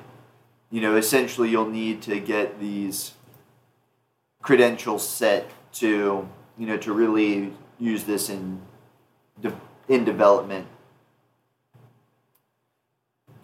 [0.72, 3.16] you know essentially you'll need to get these
[4.42, 8.62] credentials set to you know to really use this in
[9.42, 10.68] de- in development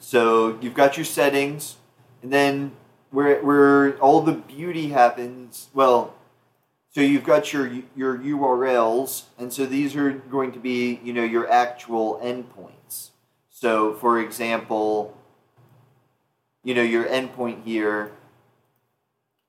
[0.01, 1.75] so you've got your settings,
[2.23, 2.71] and then
[3.11, 5.69] where where all the beauty happens.
[5.75, 6.15] Well,
[6.89, 11.23] so you've got your your URLs, and so these are going to be you know
[11.23, 13.12] your actual endpoints.
[13.52, 15.15] So for example,
[16.63, 18.12] you know your endpoint here,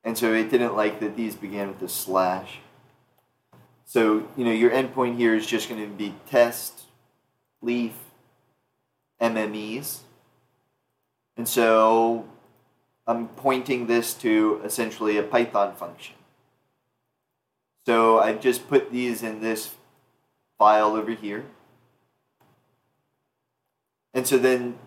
[0.04, 2.58] and so it didn't like that these began with a slash.
[3.86, 6.82] So you know your endpoint here is just going to be test,
[7.62, 7.94] leaf,
[9.18, 10.00] MMEs.
[11.36, 12.26] And so
[13.06, 16.14] I'm pointing this to essentially a Python function.
[17.84, 19.74] So I've just put these in this
[20.58, 21.44] file over here.
[24.14, 24.78] And so then,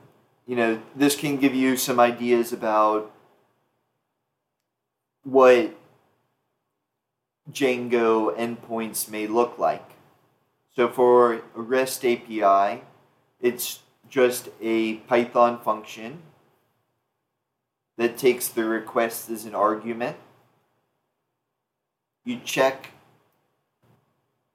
[0.46, 3.12] you know, this can give you some ideas about
[5.24, 5.76] what
[7.52, 9.90] Django endpoints may look like.
[10.76, 12.84] So for a REST API,
[13.42, 13.80] it's
[14.10, 16.22] just a Python function
[17.98, 20.18] that takes the request as an argument.
[22.24, 22.92] You check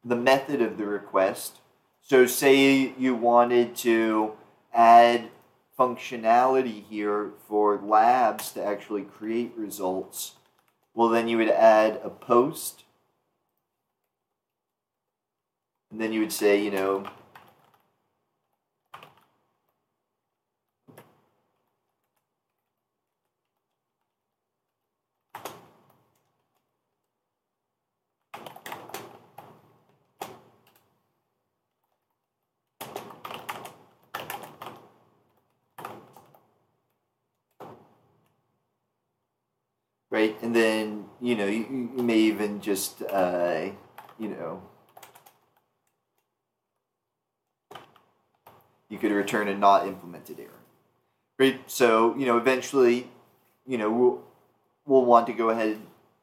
[0.04, 1.58] the method of the request.
[2.02, 4.32] So, say you wanted to
[4.72, 5.30] add
[5.78, 10.34] functionality here for labs to actually create results,
[10.94, 12.84] well, then you would add a post.
[15.90, 17.06] And then you would say, you know,
[40.10, 40.36] right?
[40.42, 43.66] And then you know you, you may even just uh,
[44.16, 44.62] you know
[48.88, 50.62] you could return a not implemented error,
[51.36, 51.60] right?
[51.68, 53.08] So you know eventually
[53.66, 54.22] you know we'll
[54.86, 55.78] we'll want to go ahead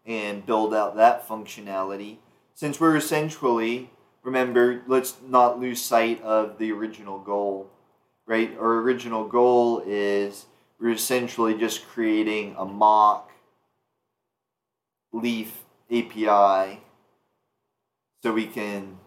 [0.06, 2.16] and build out that functionality.
[2.56, 3.90] Since we're essentially
[4.24, 7.70] remember let's not lose sight of the original goal
[8.26, 8.52] right?
[8.60, 10.46] Our original goal is
[10.80, 13.32] we're essentially just creating a mock
[15.14, 16.80] Leaf API
[18.24, 18.98] so we can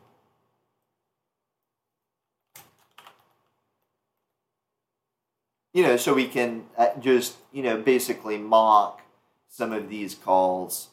[5.72, 9.02] you know so we can uh, just you know basically mock
[9.48, 10.88] some of these calls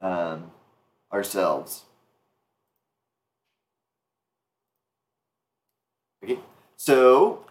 [0.00, 0.50] um,
[1.12, 1.84] ourselves.
[6.22, 6.38] Okay
[6.76, 7.44] so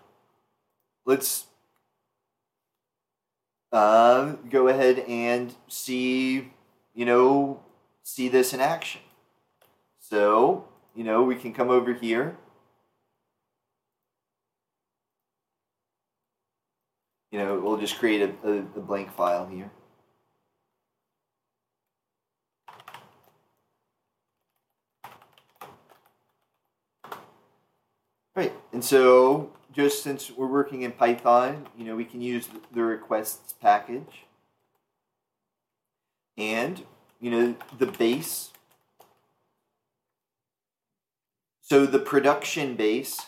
[1.06, 1.46] let's
[3.72, 6.52] uh, go ahead and see,
[7.00, 7.62] you know,
[8.04, 9.00] see this in action.
[10.02, 12.36] So, you know, we can come over here.
[17.32, 19.72] You know, we'll just create a, a, a blank file here.
[28.36, 32.84] Right, and so just since we're working in Python, you know, we can use the
[32.84, 34.26] requests package.
[36.40, 36.84] And,
[37.20, 38.52] you know, the base.
[41.62, 43.28] So the production base,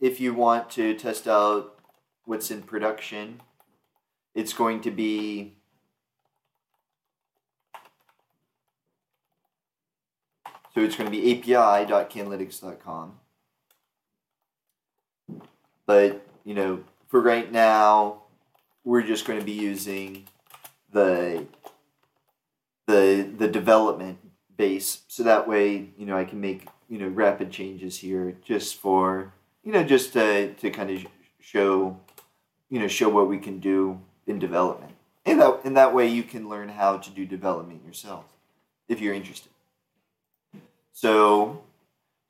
[0.00, 1.78] if you want to test out
[2.24, 3.42] what's in production,
[4.34, 5.56] it's going to be
[10.74, 13.12] So it's going to be api.cannlytics.com.
[15.86, 18.22] But, you know, for right now,
[18.82, 20.24] we're just going to be using
[20.90, 21.46] the
[22.86, 24.18] the the development
[24.56, 25.02] base.
[25.08, 29.32] So that way you know I can make you know rapid changes here just for
[29.62, 31.06] you know just to to kind of
[31.40, 31.98] show
[32.70, 34.92] you know show what we can do in development.
[35.26, 38.24] And that in that way you can learn how to do development yourself
[38.88, 39.50] if you're interested.
[40.92, 41.64] So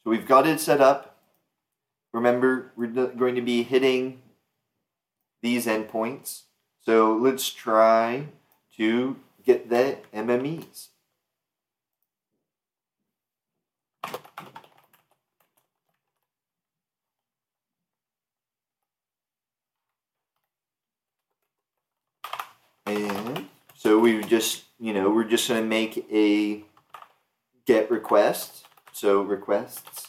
[0.05, 1.17] so we've got it set up.
[2.13, 4.21] Remember, we're going to be hitting
[5.41, 6.43] these endpoints.
[6.83, 8.27] So let's try
[8.77, 10.89] to get their MMEs.
[22.87, 26.63] And so we just, you know, we're just going to make a
[27.67, 28.67] get request.
[28.93, 30.09] So requests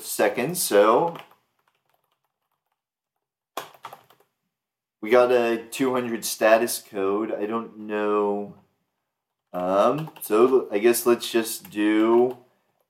[0.00, 1.14] A so
[5.02, 7.32] we got a 200 status code.
[7.32, 8.54] I don't know.
[9.52, 12.38] Um, so I guess let's just do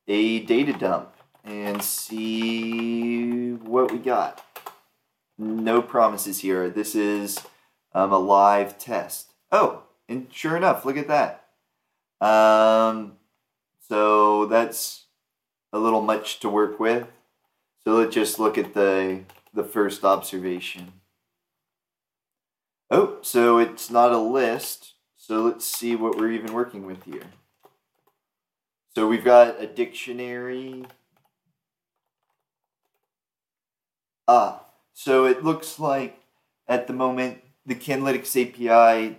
[0.06, 4.44] a data dump and see what we got.
[5.36, 6.70] No promises here.
[6.70, 7.40] This is
[7.92, 9.32] um, a live test.
[9.50, 11.46] Oh, and sure enough, look at that.
[12.24, 13.14] Um,
[13.88, 15.06] so that's
[15.72, 17.06] a little much to work with.
[17.84, 19.20] So let's just look at the,
[19.54, 20.92] the first observation.
[22.90, 24.94] Oh, so it's not a list.
[25.16, 27.26] So let's see what we're even working with here.
[28.94, 30.84] So we've got a dictionary.
[34.26, 36.20] Ah, so it looks like
[36.66, 39.18] at the moment the Cannlytics API,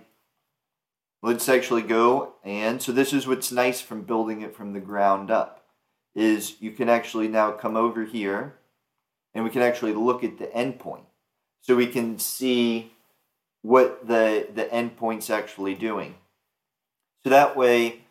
[1.22, 5.30] let's actually go and, so this is what's nice from building it from the ground
[5.30, 5.61] up
[6.14, 8.54] is you can actually now come over here
[9.34, 11.04] and we can actually look at the endpoint.
[11.62, 12.92] So we can see
[13.62, 16.16] what the, the endpoint's actually doing.
[17.24, 18.02] So that way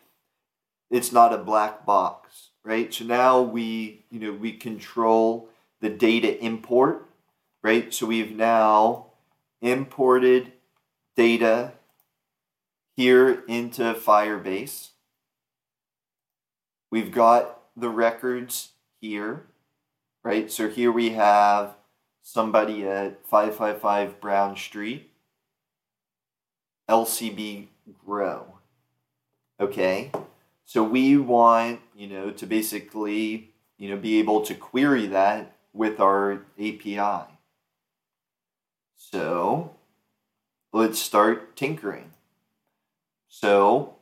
[0.90, 2.92] it's not a black box, right?
[2.92, 5.48] So now we, you know, we control
[5.80, 7.08] the data import
[7.62, 7.94] right?
[7.94, 9.06] So we've now
[9.60, 10.52] imported
[11.16, 11.72] data
[12.96, 14.90] here into Firebase.
[16.90, 18.70] We've got the records
[19.00, 19.46] here,
[20.22, 20.50] right?
[20.50, 21.74] So here we have
[22.22, 25.10] somebody at 555 Brown Street,
[26.88, 27.68] LCB
[28.04, 28.58] Grow.
[29.60, 30.10] Okay,
[30.64, 36.00] so we want, you know, to basically, you know, be able to query that with
[36.00, 37.26] our API.
[38.96, 39.74] So
[40.72, 42.10] let's start tinkering.
[43.28, 43.96] So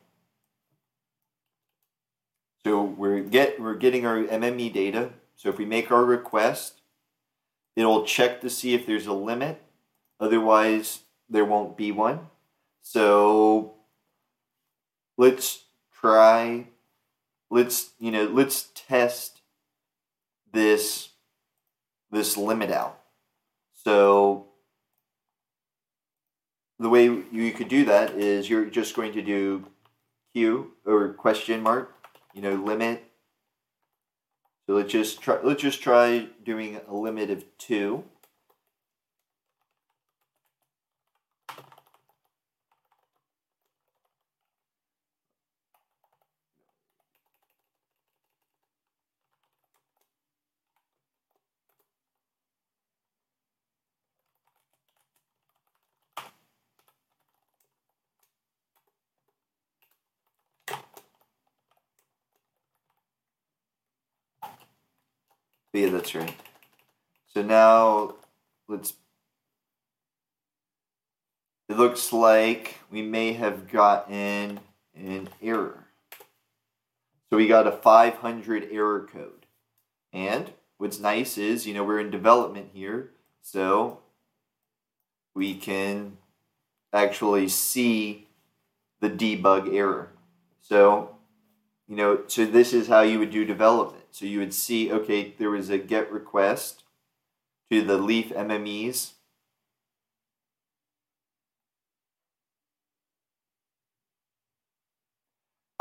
[2.65, 5.11] so we're get we're getting our MME data.
[5.35, 6.81] So if we make our request,
[7.75, 9.61] it'll check to see if there's a limit.
[10.19, 10.99] Otherwise,
[11.29, 12.27] there won't be one.
[12.81, 13.73] So
[15.17, 15.63] let's
[15.99, 16.67] try
[17.51, 19.41] let's you know let's test
[20.51, 21.09] this
[22.11, 22.99] this limit out.
[23.73, 24.47] So
[26.79, 29.67] the way you could do that is you're just going to do
[30.33, 32.00] Q or question mark,
[32.33, 33.03] you know, limit.
[34.65, 38.03] So let's just try let's just try doing a limit of two.
[65.73, 66.35] Yeah, that's right.
[67.33, 68.15] So now
[68.67, 68.93] let's.
[71.69, 74.59] It looks like we may have gotten
[74.93, 75.87] an error.
[77.29, 79.45] So we got a 500 error code.
[80.11, 83.11] And what's nice is, you know, we're in development here.
[83.41, 83.99] So
[85.33, 86.17] we can
[86.91, 88.27] actually see
[88.99, 90.09] the debug error.
[90.61, 91.10] So,
[91.91, 94.05] you know, so this is how you would do development.
[94.11, 96.85] So you would see, okay, there was a GET request
[97.69, 99.11] to the Leaf MMEs.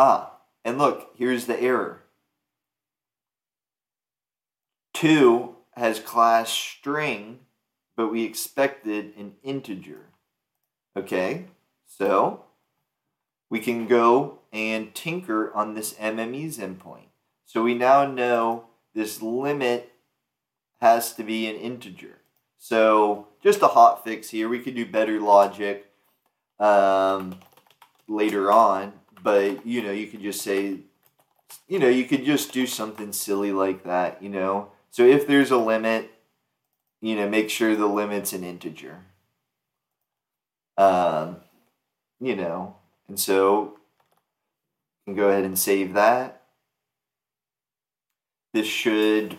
[0.01, 2.03] Ah, and look, here's the error.
[4.95, 7.39] 2 has class string,
[7.95, 10.07] but we expected an integer.
[10.97, 11.45] Okay,
[11.87, 12.47] so
[13.51, 17.09] we can go and tinker on this MME's endpoint.
[17.45, 19.93] So we now know this limit
[20.81, 22.19] has to be an integer.
[22.59, 24.49] So just a hot fix here.
[24.49, 25.87] We could do better logic
[26.59, 27.41] um,
[28.09, 28.93] later on,
[29.23, 30.79] but you know, you could just say,
[31.67, 34.71] you know, you could just do something silly like that, you know.
[34.91, 36.11] So if there's a limit,
[37.01, 38.99] you know, make sure the limit's an integer.
[40.77, 41.39] Um,
[42.21, 42.77] you know,
[43.11, 43.77] and so
[45.07, 46.41] you can go ahead and save that
[48.53, 49.37] this should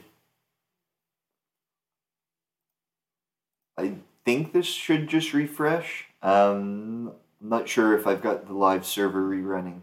[3.78, 3.96] I
[4.26, 6.06] think this should just refresh.
[6.22, 9.82] Um, I'm not sure if I've got the live server rerunning.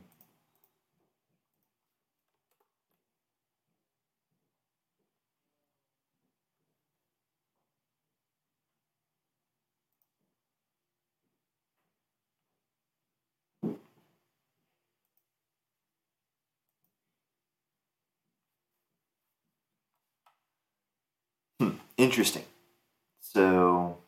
[21.98, 22.44] Interesting.
[23.20, 23.98] So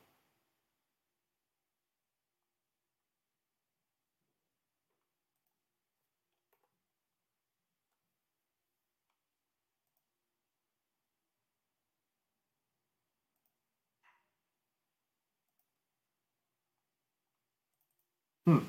[18.47, 18.65] Hmm.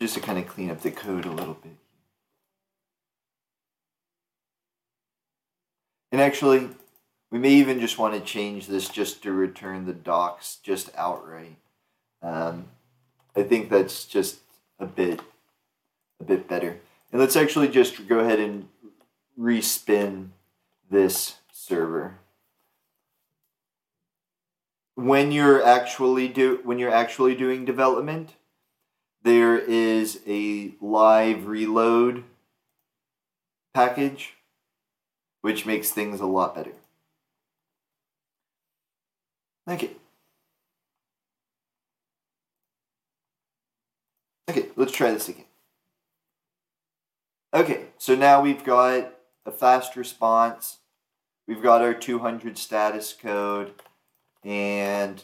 [0.00, 1.76] Just to kind of clean up the code a little bit.
[6.12, 6.68] And actually,
[7.30, 11.56] we may even just want to change this just to return the docs just outright.
[12.22, 12.66] Um,
[13.36, 14.40] I think that's just
[14.78, 15.20] a bit
[16.18, 16.80] a bit better.
[17.12, 18.68] And let's actually just go ahead and
[19.38, 20.28] respin
[20.90, 22.18] this server.
[24.96, 28.34] When you're actually do when you're actually doing development,
[29.22, 32.24] there is a live reload
[33.74, 34.34] package,
[35.42, 36.72] which makes things a lot better.
[39.68, 39.90] Okay.
[44.48, 45.44] Okay, let's try this again.
[47.54, 49.12] Okay, so now we've got
[49.46, 50.78] a fast response.
[51.46, 53.74] We've got our 200 status code,
[54.44, 55.22] and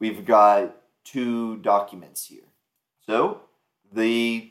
[0.00, 2.51] we've got two documents here.
[3.06, 3.40] So
[3.92, 4.50] the,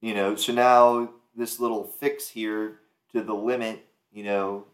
[0.00, 2.80] you know, so now this little fix here
[3.12, 4.64] to the limit, you know,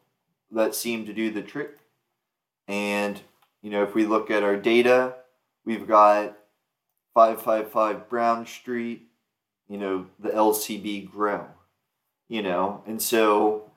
[0.51, 1.79] that seemed to do the trick.
[2.69, 3.21] And,
[3.63, 5.15] you know, if we look at our data,
[5.65, 6.37] we've got
[7.15, 9.09] 555 Brown Street,
[9.69, 11.47] you know, the LCB grow,
[12.29, 13.71] you know, and so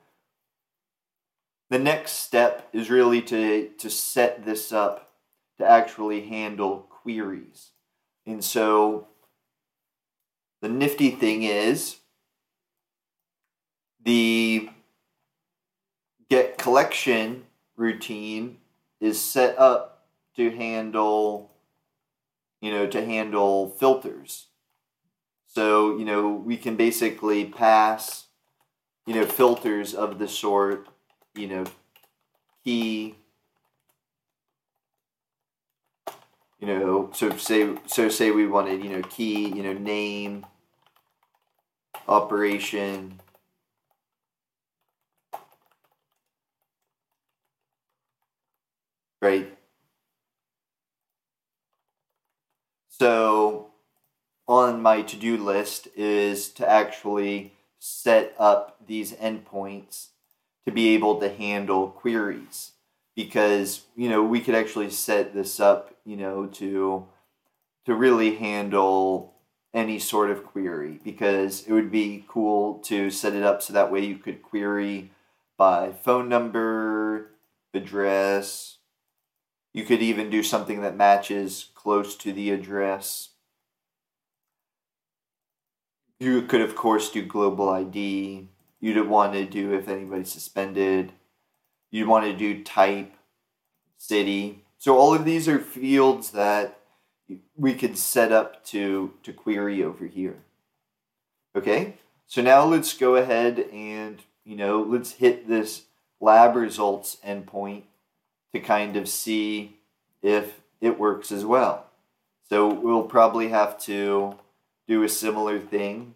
[1.70, 5.12] the next step is really to, to set this up
[5.58, 7.70] to actually handle queries.
[8.28, 9.08] And so
[10.60, 11.96] the nifty thing is
[14.04, 14.68] the
[16.28, 18.58] get collection routine
[19.00, 21.52] is set up to handle
[22.60, 24.48] you know to handle filters.
[25.46, 28.26] So you know we can basically pass
[29.06, 30.86] you know filters of the sort
[31.34, 31.64] you know
[32.62, 33.14] key
[36.60, 40.44] you know so say so say we wanted you know key you know name
[42.08, 43.20] operation.
[49.20, 49.58] Right?
[52.88, 53.68] So
[54.46, 60.08] on my to-do list is to actually set up these endpoints
[60.66, 62.72] to be able to handle queries
[63.18, 67.04] because you know we could actually set this up you know to
[67.84, 69.34] to really handle
[69.74, 73.90] any sort of query because it would be cool to set it up so that
[73.90, 75.10] way you could query
[75.56, 77.32] by phone number
[77.74, 78.76] address.
[79.74, 83.30] You could even do something that matches close to the address.
[86.20, 88.48] You could of course do global id
[88.80, 91.12] you'd want to do if anybody's suspended
[91.90, 93.12] you'd want to do type
[93.96, 94.64] city.
[94.78, 96.78] So all of these are fields that
[97.56, 100.36] we could set up to, to query over here.
[101.56, 101.94] Okay,
[102.26, 105.82] so now let's go ahead and, you know, let's hit this
[106.20, 107.82] lab results endpoint
[108.52, 109.76] to kind of see
[110.22, 111.86] if it works as well.
[112.48, 114.36] So we'll probably have to
[114.86, 116.14] do a similar thing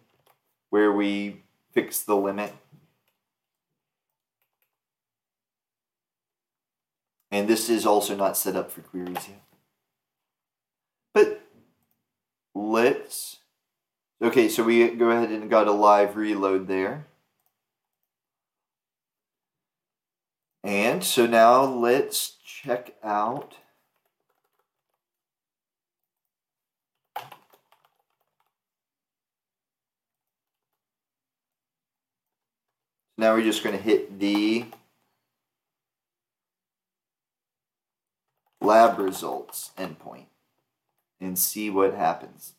[0.69, 2.53] where we fix the limit
[7.33, 9.41] And this is also not set up for queries yet.
[11.15, 11.41] But
[12.53, 13.37] let's,
[14.21, 17.07] okay, so we go ahead and got a live reload there.
[20.63, 23.55] And so now let's check out
[33.17, 34.65] Now we're just going to hit the
[38.63, 40.25] lab results endpoint
[41.19, 42.53] and see what happens.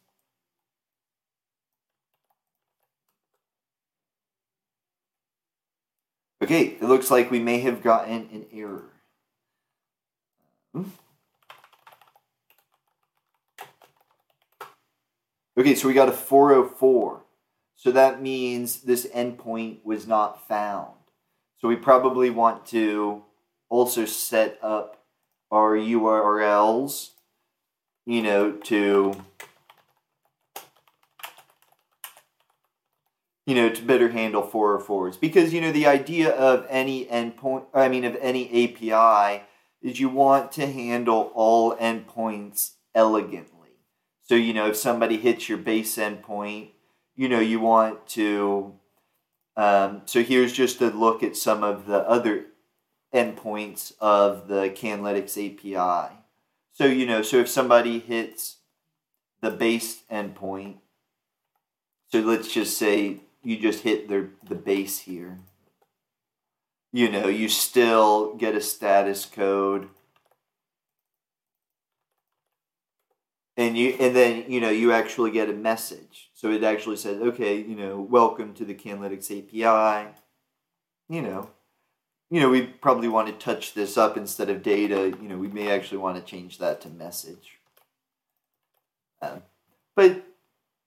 [6.43, 8.91] Okay, it looks like we may have gotten an error.
[15.57, 17.23] Okay, so we got a 404.
[17.77, 20.95] So that means this endpoint was not found.
[21.59, 23.23] So we probably want to
[23.71, 25.04] also set up
[25.55, 27.11] our URLs,
[28.05, 29.15] you know, to
[33.47, 35.21] you know, to better handle 404s.
[35.21, 39.45] Because, you know, the idea of any endpoint, I mean, of any API
[39.83, 43.69] is you want to handle all endpoints elegantly.
[44.23, 46.71] So, you know, if somebody hits your base endpoint,
[47.15, 48.75] you know, you want to.
[49.57, 52.47] Um, so here's just a look at some of the other
[53.15, 56.15] endpoints of the Cannlytics API.
[56.73, 58.57] So, you know, so if somebody hits
[59.41, 60.79] the base endpoint,
[62.09, 65.39] so let's just say you just hit the, the base here,
[66.93, 69.89] you know, you still get a status code.
[73.57, 76.31] And you and then you know you actually get a message.
[76.35, 80.11] So it actually says, okay, you know, welcome to the Cannlytics API.
[81.09, 81.51] You know,
[82.31, 85.15] you know, we probably want to touch this up instead of data.
[85.21, 87.59] You know, we may actually want to change that to message.
[89.23, 89.43] Um,
[89.95, 90.25] but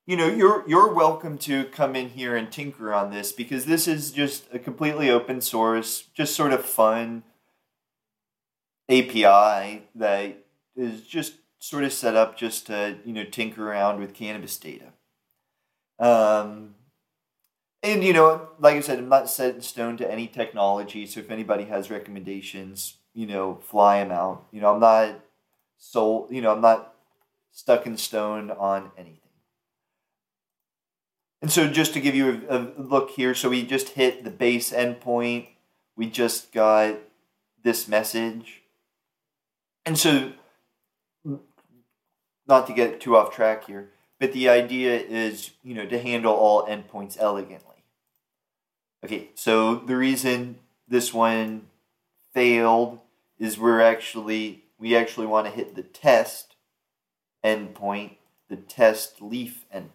[0.05, 3.88] you know, you're you're welcome to come in here and tinker on this because this
[3.88, 7.23] is just a completely open source, just sort of fun
[8.89, 14.13] API that is just sort of set up just to you know tinker around with
[14.13, 14.93] cannabis data.
[15.99, 16.75] Um,
[17.84, 21.05] and you know, like I said, I'm not set in stone to any technology.
[21.05, 24.47] So if anybody has recommendations, you know, fly them out.
[24.51, 25.19] You know, I'm not
[25.78, 26.93] so you know, I'm not
[27.51, 29.21] stuck in stone on anything.
[31.41, 34.32] And so just to give you a, a look here, so we just hit the
[34.32, 35.49] base endpoint.
[35.95, 36.95] We just got
[37.63, 38.63] this message.
[39.86, 40.34] And so,
[42.47, 46.34] not to get too off track here, but the idea is, you know, to handle
[46.34, 47.66] all endpoints elegantly.
[49.03, 51.67] Okay, so the reason this one
[52.33, 52.99] failed
[53.37, 56.55] is we're actually, we actually want to hit the test
[57.43, 58.17] endpoint,
[58.49, 59.91] the test leaf endpoint.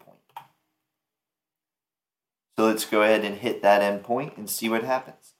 [2.57, 5.35] So let's go ahead and hit that endpoint and see what happens.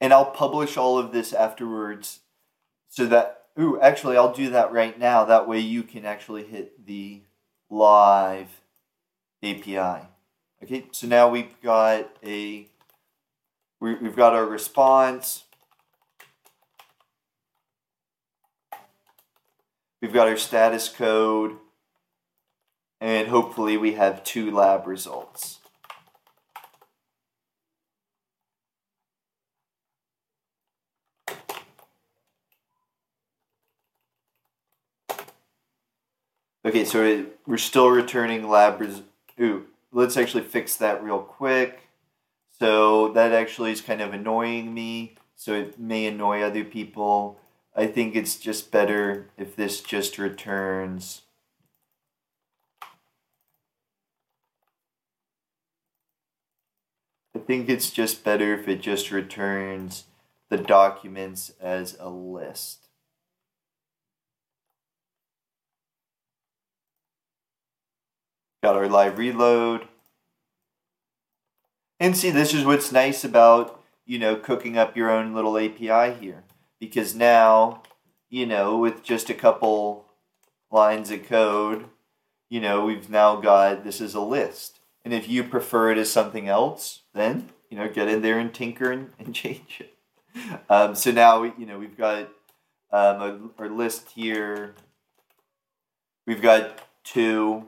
[0.00, 2.20] And I'll publish all of this afterwards
[2.88, 5.24] so that, ooh, actually, I'll do that right now.
[5.24, 7.22] That way you can actually hit the
[7.70, 8.60] live
[9.44, 10.06] API.
[10.62, 12.66] Okay, so now we've got a,
[13.80, 15.44] we've got our response.
[20.00, 21.56] We've got our status code
[23.00, 25.58] and hopefully we have two lab results.
[36.66, 39.13] Okay, so we're still returning lab results.
[39.40, 41.88] Ooh, let's actually fix that real quick.
[42.58, 47.38] So that actually is kind of annoying me, so it may annoy other people.
[47.76, 51.22] I think it's just better if this just returns
[57.34, 60.04] I think it's just better if it just returns
[60.48, 62.83] the documents as a list.
[68.64, 69.88] Got our live reload.
[72.00, 76.14] And see, this is what's nice about, you know, cooking up your own little API
[76.18, 76.44] here.
[76.80, 77.82] Because now,
[78.30, 80.06] you know, with just a couple
[80.70, 81.84] lines of code,
[82.48, 84.80] you know, we've now got this is a list.
[85.04, 88.54] And if you prefer it as something else, then you know get in there and
[88.54, 89.94] tinker and, and change it.
[90.70, 92.30] Um, so now we, you know we've got
[92.90, 94.74] um, a, our list here.
[96.26, 97.66] We've got two,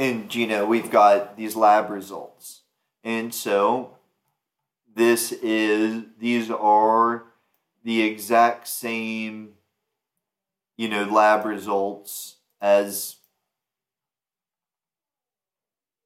[0.00, 2.62] and you know we've got these lab results,
[3.04, 3.96] and so
[4.92, 7.24] this is these are
[7.84, 9.50] the exact same
[10.76, 13.16] you know lab results as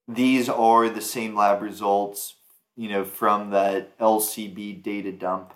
[0.08, 2.34] these are the same lab results,
[2.76, 5.54] you know, from that LCB data dump.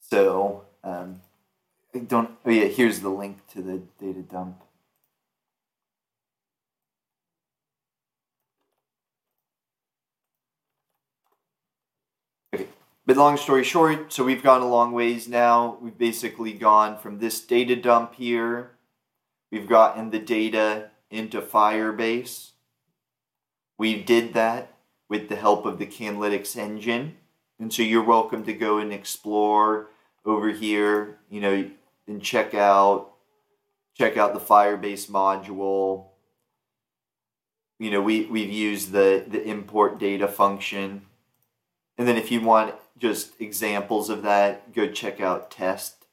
[0.00, 1.22] So, um,
[1.94, 4.62] I don't, oh yeah, here's the link to the data dump.
[12.54, 12.68] Okay,
[13.06, 15.78] but long story short, so we've gone a long ways now.
[15.80, 18.72] We've basically gone from this data dump here.
[19.52, 22.50] We've gotten the data into Firebase.
[23.78, 24.74] We did that
[25.08, 27.16] with the help of the Cannlytics engine.
[27.60, 29.90] And so you're welcome to go and explore
[30.24, 31.70] over here, you know,
[32.08, 33.12] and check out
[33.96, 36.08] check out the Firebase module.
[37.78, 41.02] You know, we, we've used the, the import data function.
[41.96, 46.06] And then if you want just examples of that, go check out test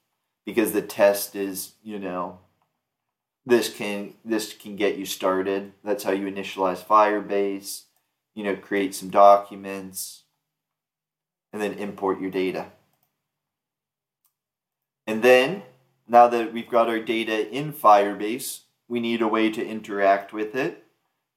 [0.44, 2.38] because the test is, you know,
[3.46, 5.72] this can this can get you started.
[5.82, 7.82] That's how you initialize Firebase.
[8.34, 10.24] You know, create some documents,
[11.52, 12.66] and then import your data.
[15.06, 15.62] And then,
[16.08, 20.56] now that we've got our data in Firebase, we need a way to interact with
[20.56, 20.84] it.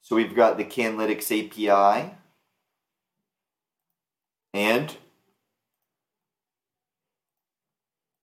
[0.02, 2.16] So we've got the Cannlytics API,
[4.54, 4.98] and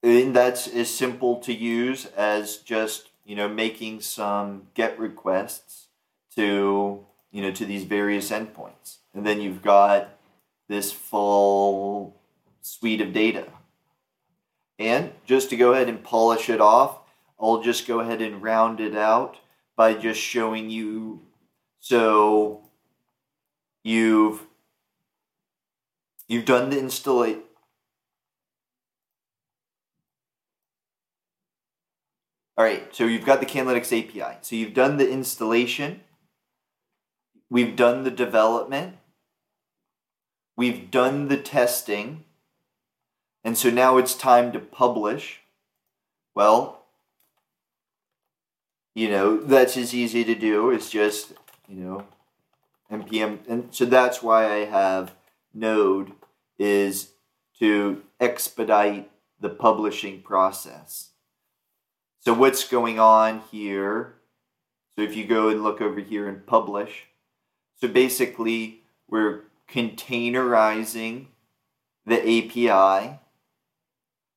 [0.04, 5.86] and that's as simple to use as just you know, making some GET requests
[6.36, 8.98] to, you know, to these various endpoints.
[9.14, 10.10] And then you've got
[10.68, 12.16] this full
[12.60, 13.46] suite of data.
[14.78, 16.98] And just to go ahead and polish it off,
[17.40, 19.38] I'll just go ahead and round it out
[19.76, 21.22] by just showing you.
[21.80, 22.62] So
[23.82, 24.42] you've
[26.26, 27.42] you've done the installation
[32.56, 34.38] All right, so you've got the Cannlytics API.
[34.42, 36.02] So you've done the installation,
[37.50, 38.96] we've done the development,
[40.56, 42.24] we've done the testing,
[43.42, 45.40] and so now it's time to publish.
[46.34, 46.84] Well,
[48.94, 51.32] you know, that's as easy to do as just,
[51.68, 52.06] you know,
[52.90, 53.40] npm.
[53.48, 55.14] And so that's why I have
[55.52, 56.12] Node
[56.58, 57.10] is
[57.58, 61.10] to expedite the publishing process.
[62.24, 64.14] So what's going on here?
[64.96, 67.04] So if you go and look over here and publish,
[67.76, 71.26] so basically we're containerizing
[72.06, 73.18] the API.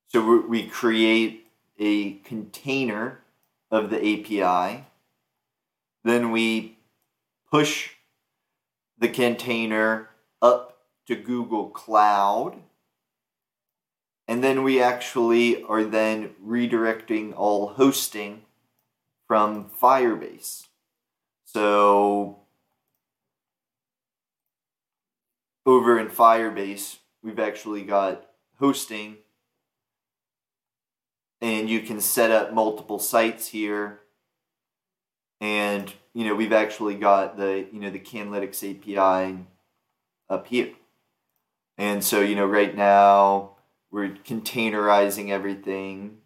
[0.10, 1.48] So we create
[1.80, 3.22] a container
[3.72, 4.84] of the API.
[6.04, 6.80] Then we
[7.50, 7.92] push
[8.98, 10.10] the container
[10.42, 12.58] up to Google Cloud.
[14.28, 18.42] And then we actually are then redirecting all hosting
[19.26, 20.68] from Firebase.
[21.46, 22.40] So
[25.66, 28.26] over in Firebase, we've actually got
[28.60, 29.18] hosting.
[31.40, 34.02] And you can set up multiple sites here.
[35.40, 39.46] And you know we've actually got the you know the Cannlytics API
[40.30, 40.72] up here.
[41.78, 43.57] And so you know right now
[43.92, 46.18] we're containerizing everything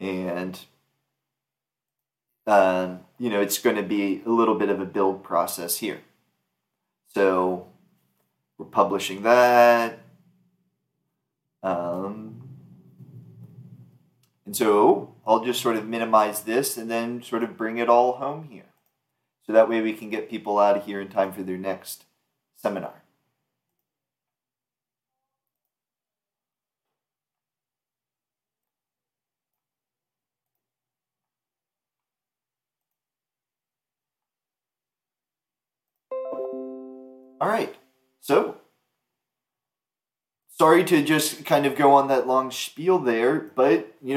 [0.00, 0.60] and
[2.46, 6.00] um, you know it's going to be a little bit of a build process here
[7.08, 7.66] so
[8.58, 9.98] we're publishing that
[11.62, 12.44] um,
[14.44, 18.12] and so I'll just sort of minimize this and then sort of bring it all
[18.12, 18.66] home here.
[19.46, 22.04] So that way we can get people out of here in time for their next
[22.56, 23.03] seminar.
[37.44, 37.76] All right.
[38.22, 38.56] So,
[40.48, 44.14] sorry to just kind of go on that long spiel there, but you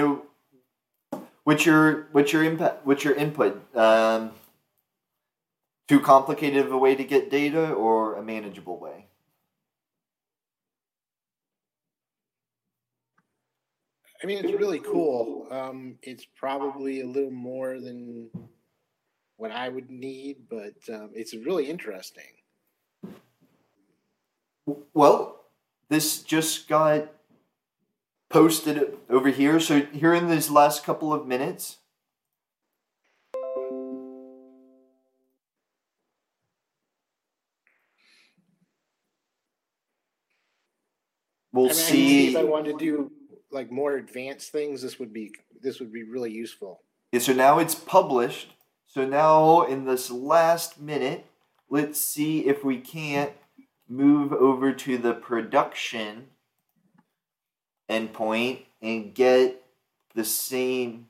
[1.12, 2.86] know, what's your what's your impact?
[2.86, 3.62] What's your input?
[3.76, 4.32] Um,
[5.90, 9.08] too complicated of a way to get data, or a manageable way?
[14.24, 15.50] I mean, it's really cool.
[15.52, 18.30] Um, it's probably a little more than
[19.36, 22.24] what I would need, but um, it's really interesting.
[24.94, 25.46] Well,
[25.90, 27.10] this just got
[28.30, 29.60] posted over here.
[29.60, 31.78] So here in these last couple of minutes,
[41.54, 42.28] we'll I mean, see.
[42.30, 43.12] if I wanted to do
[43.52, 46.82] like more advanced things, this would be this would be really useful.
[47.14, 48.50] Yeah, so now it's published.
[48.86, 51.26] So now in this last minute,
[51.70, 53.32] let's see if we can't
[53.90, 56.28] move over to the production
[57.90, 59.64] endpoint and get
[60.14, 61.08] the same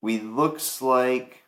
[0.00, 1.44] we looks like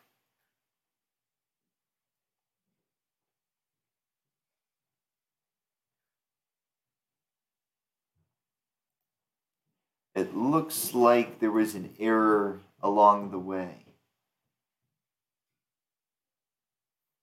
[10.15, 13.85] it looks like there was an error along the way.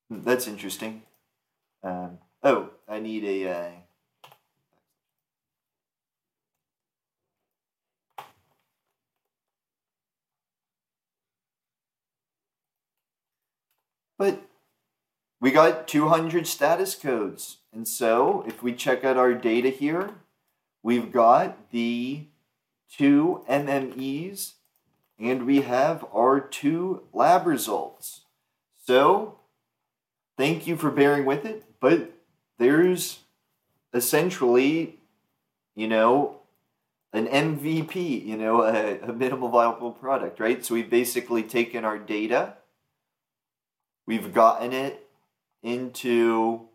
[0.08, 1.02] Hmm, that's interesting.
[1.82, 3.50] Um, oh, I need a.
[3.50, 3.70] Uh,
[14.18, 14.42] but
[15.40, 17.58] we got 200 status codes.
[17.72, 20.10] And so if we check out our data here,
[20.82, 22.26] we've got the
[22.94, 24.54] two MMEs
[25.18, 28.22] and we have our two lab results.
[28.84, 29.38] So
[30.36, 32.12] thank you for bearing with it but
[32.58, 33.20] there's
[33.94, 34.98] essentially,
[35.74, 36.40] you know,
[37.12, 40.64] an MVP, you know, a, a minimal viable product, right?
[40.64, 42.54] So we've basically taken our data,
[44.06, 45.08] we've gotten it
[45.62, 46.68] into,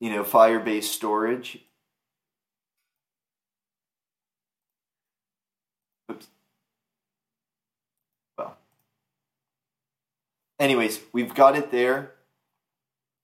[0.00, 1.58] you know, Firebase storage.
[6.10, 6.26] Oops.
[8.36, 8.56] Well,
[10.58, 12.12] anyways, we've got it there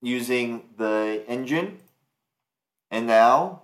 [0.01, 1.79] using the engine
[2.91, 3.63] and now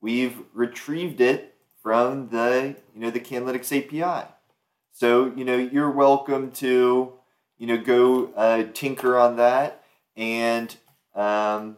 [0.00, 4.28] we've retrieved it from the you know the Cannlytics API.
[4.92, 7.12] So you know you're welcome to
[7.58, 9.84] you know go uh, tinker on that
[10.16, 10.74] and
[11.14, 11.76] um,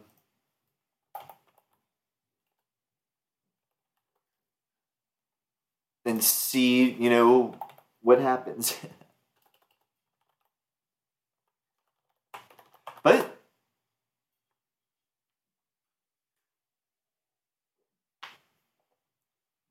[6.05, 7.55] and see you know
[8.01, 8.75] what happens.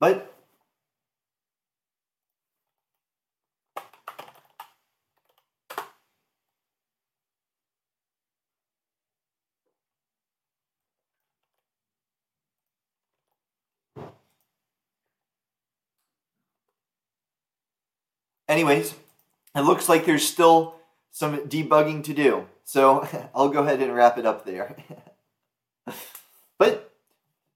[0.01, 0.33] But
[18.49, 18.95] anyways,
[19.55, 20.77] it looks like there's still
[21.11, 22.47] some debugging to do.
[22.63, 24.75] So I'll go ahead and wrap it up there.
[26.57, 26.91] but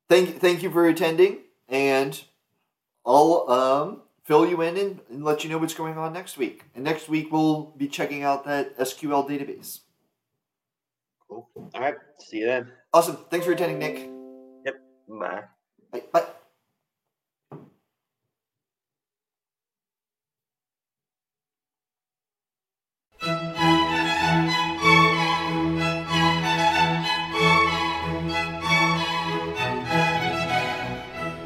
[0.08, 2.24] thank thank you for attending and
[3.06, 6.64] I'll um, fill you in and, and let you know what's going on next week.
[6.74, 9.82] And next week we'll be checking out that SQL database.
[11.28, 11.49] Cool.
[11.56, 11.95] All right.
[12.20, 12.72] See you then.
[12.93, 13.18] Awesome.
[13.30, 14.10] Thanks for attending, Nick.
[15.08, 15.43] Bye.
[15.91, 16.03] Bye.
[16.12, 16.26] Bye.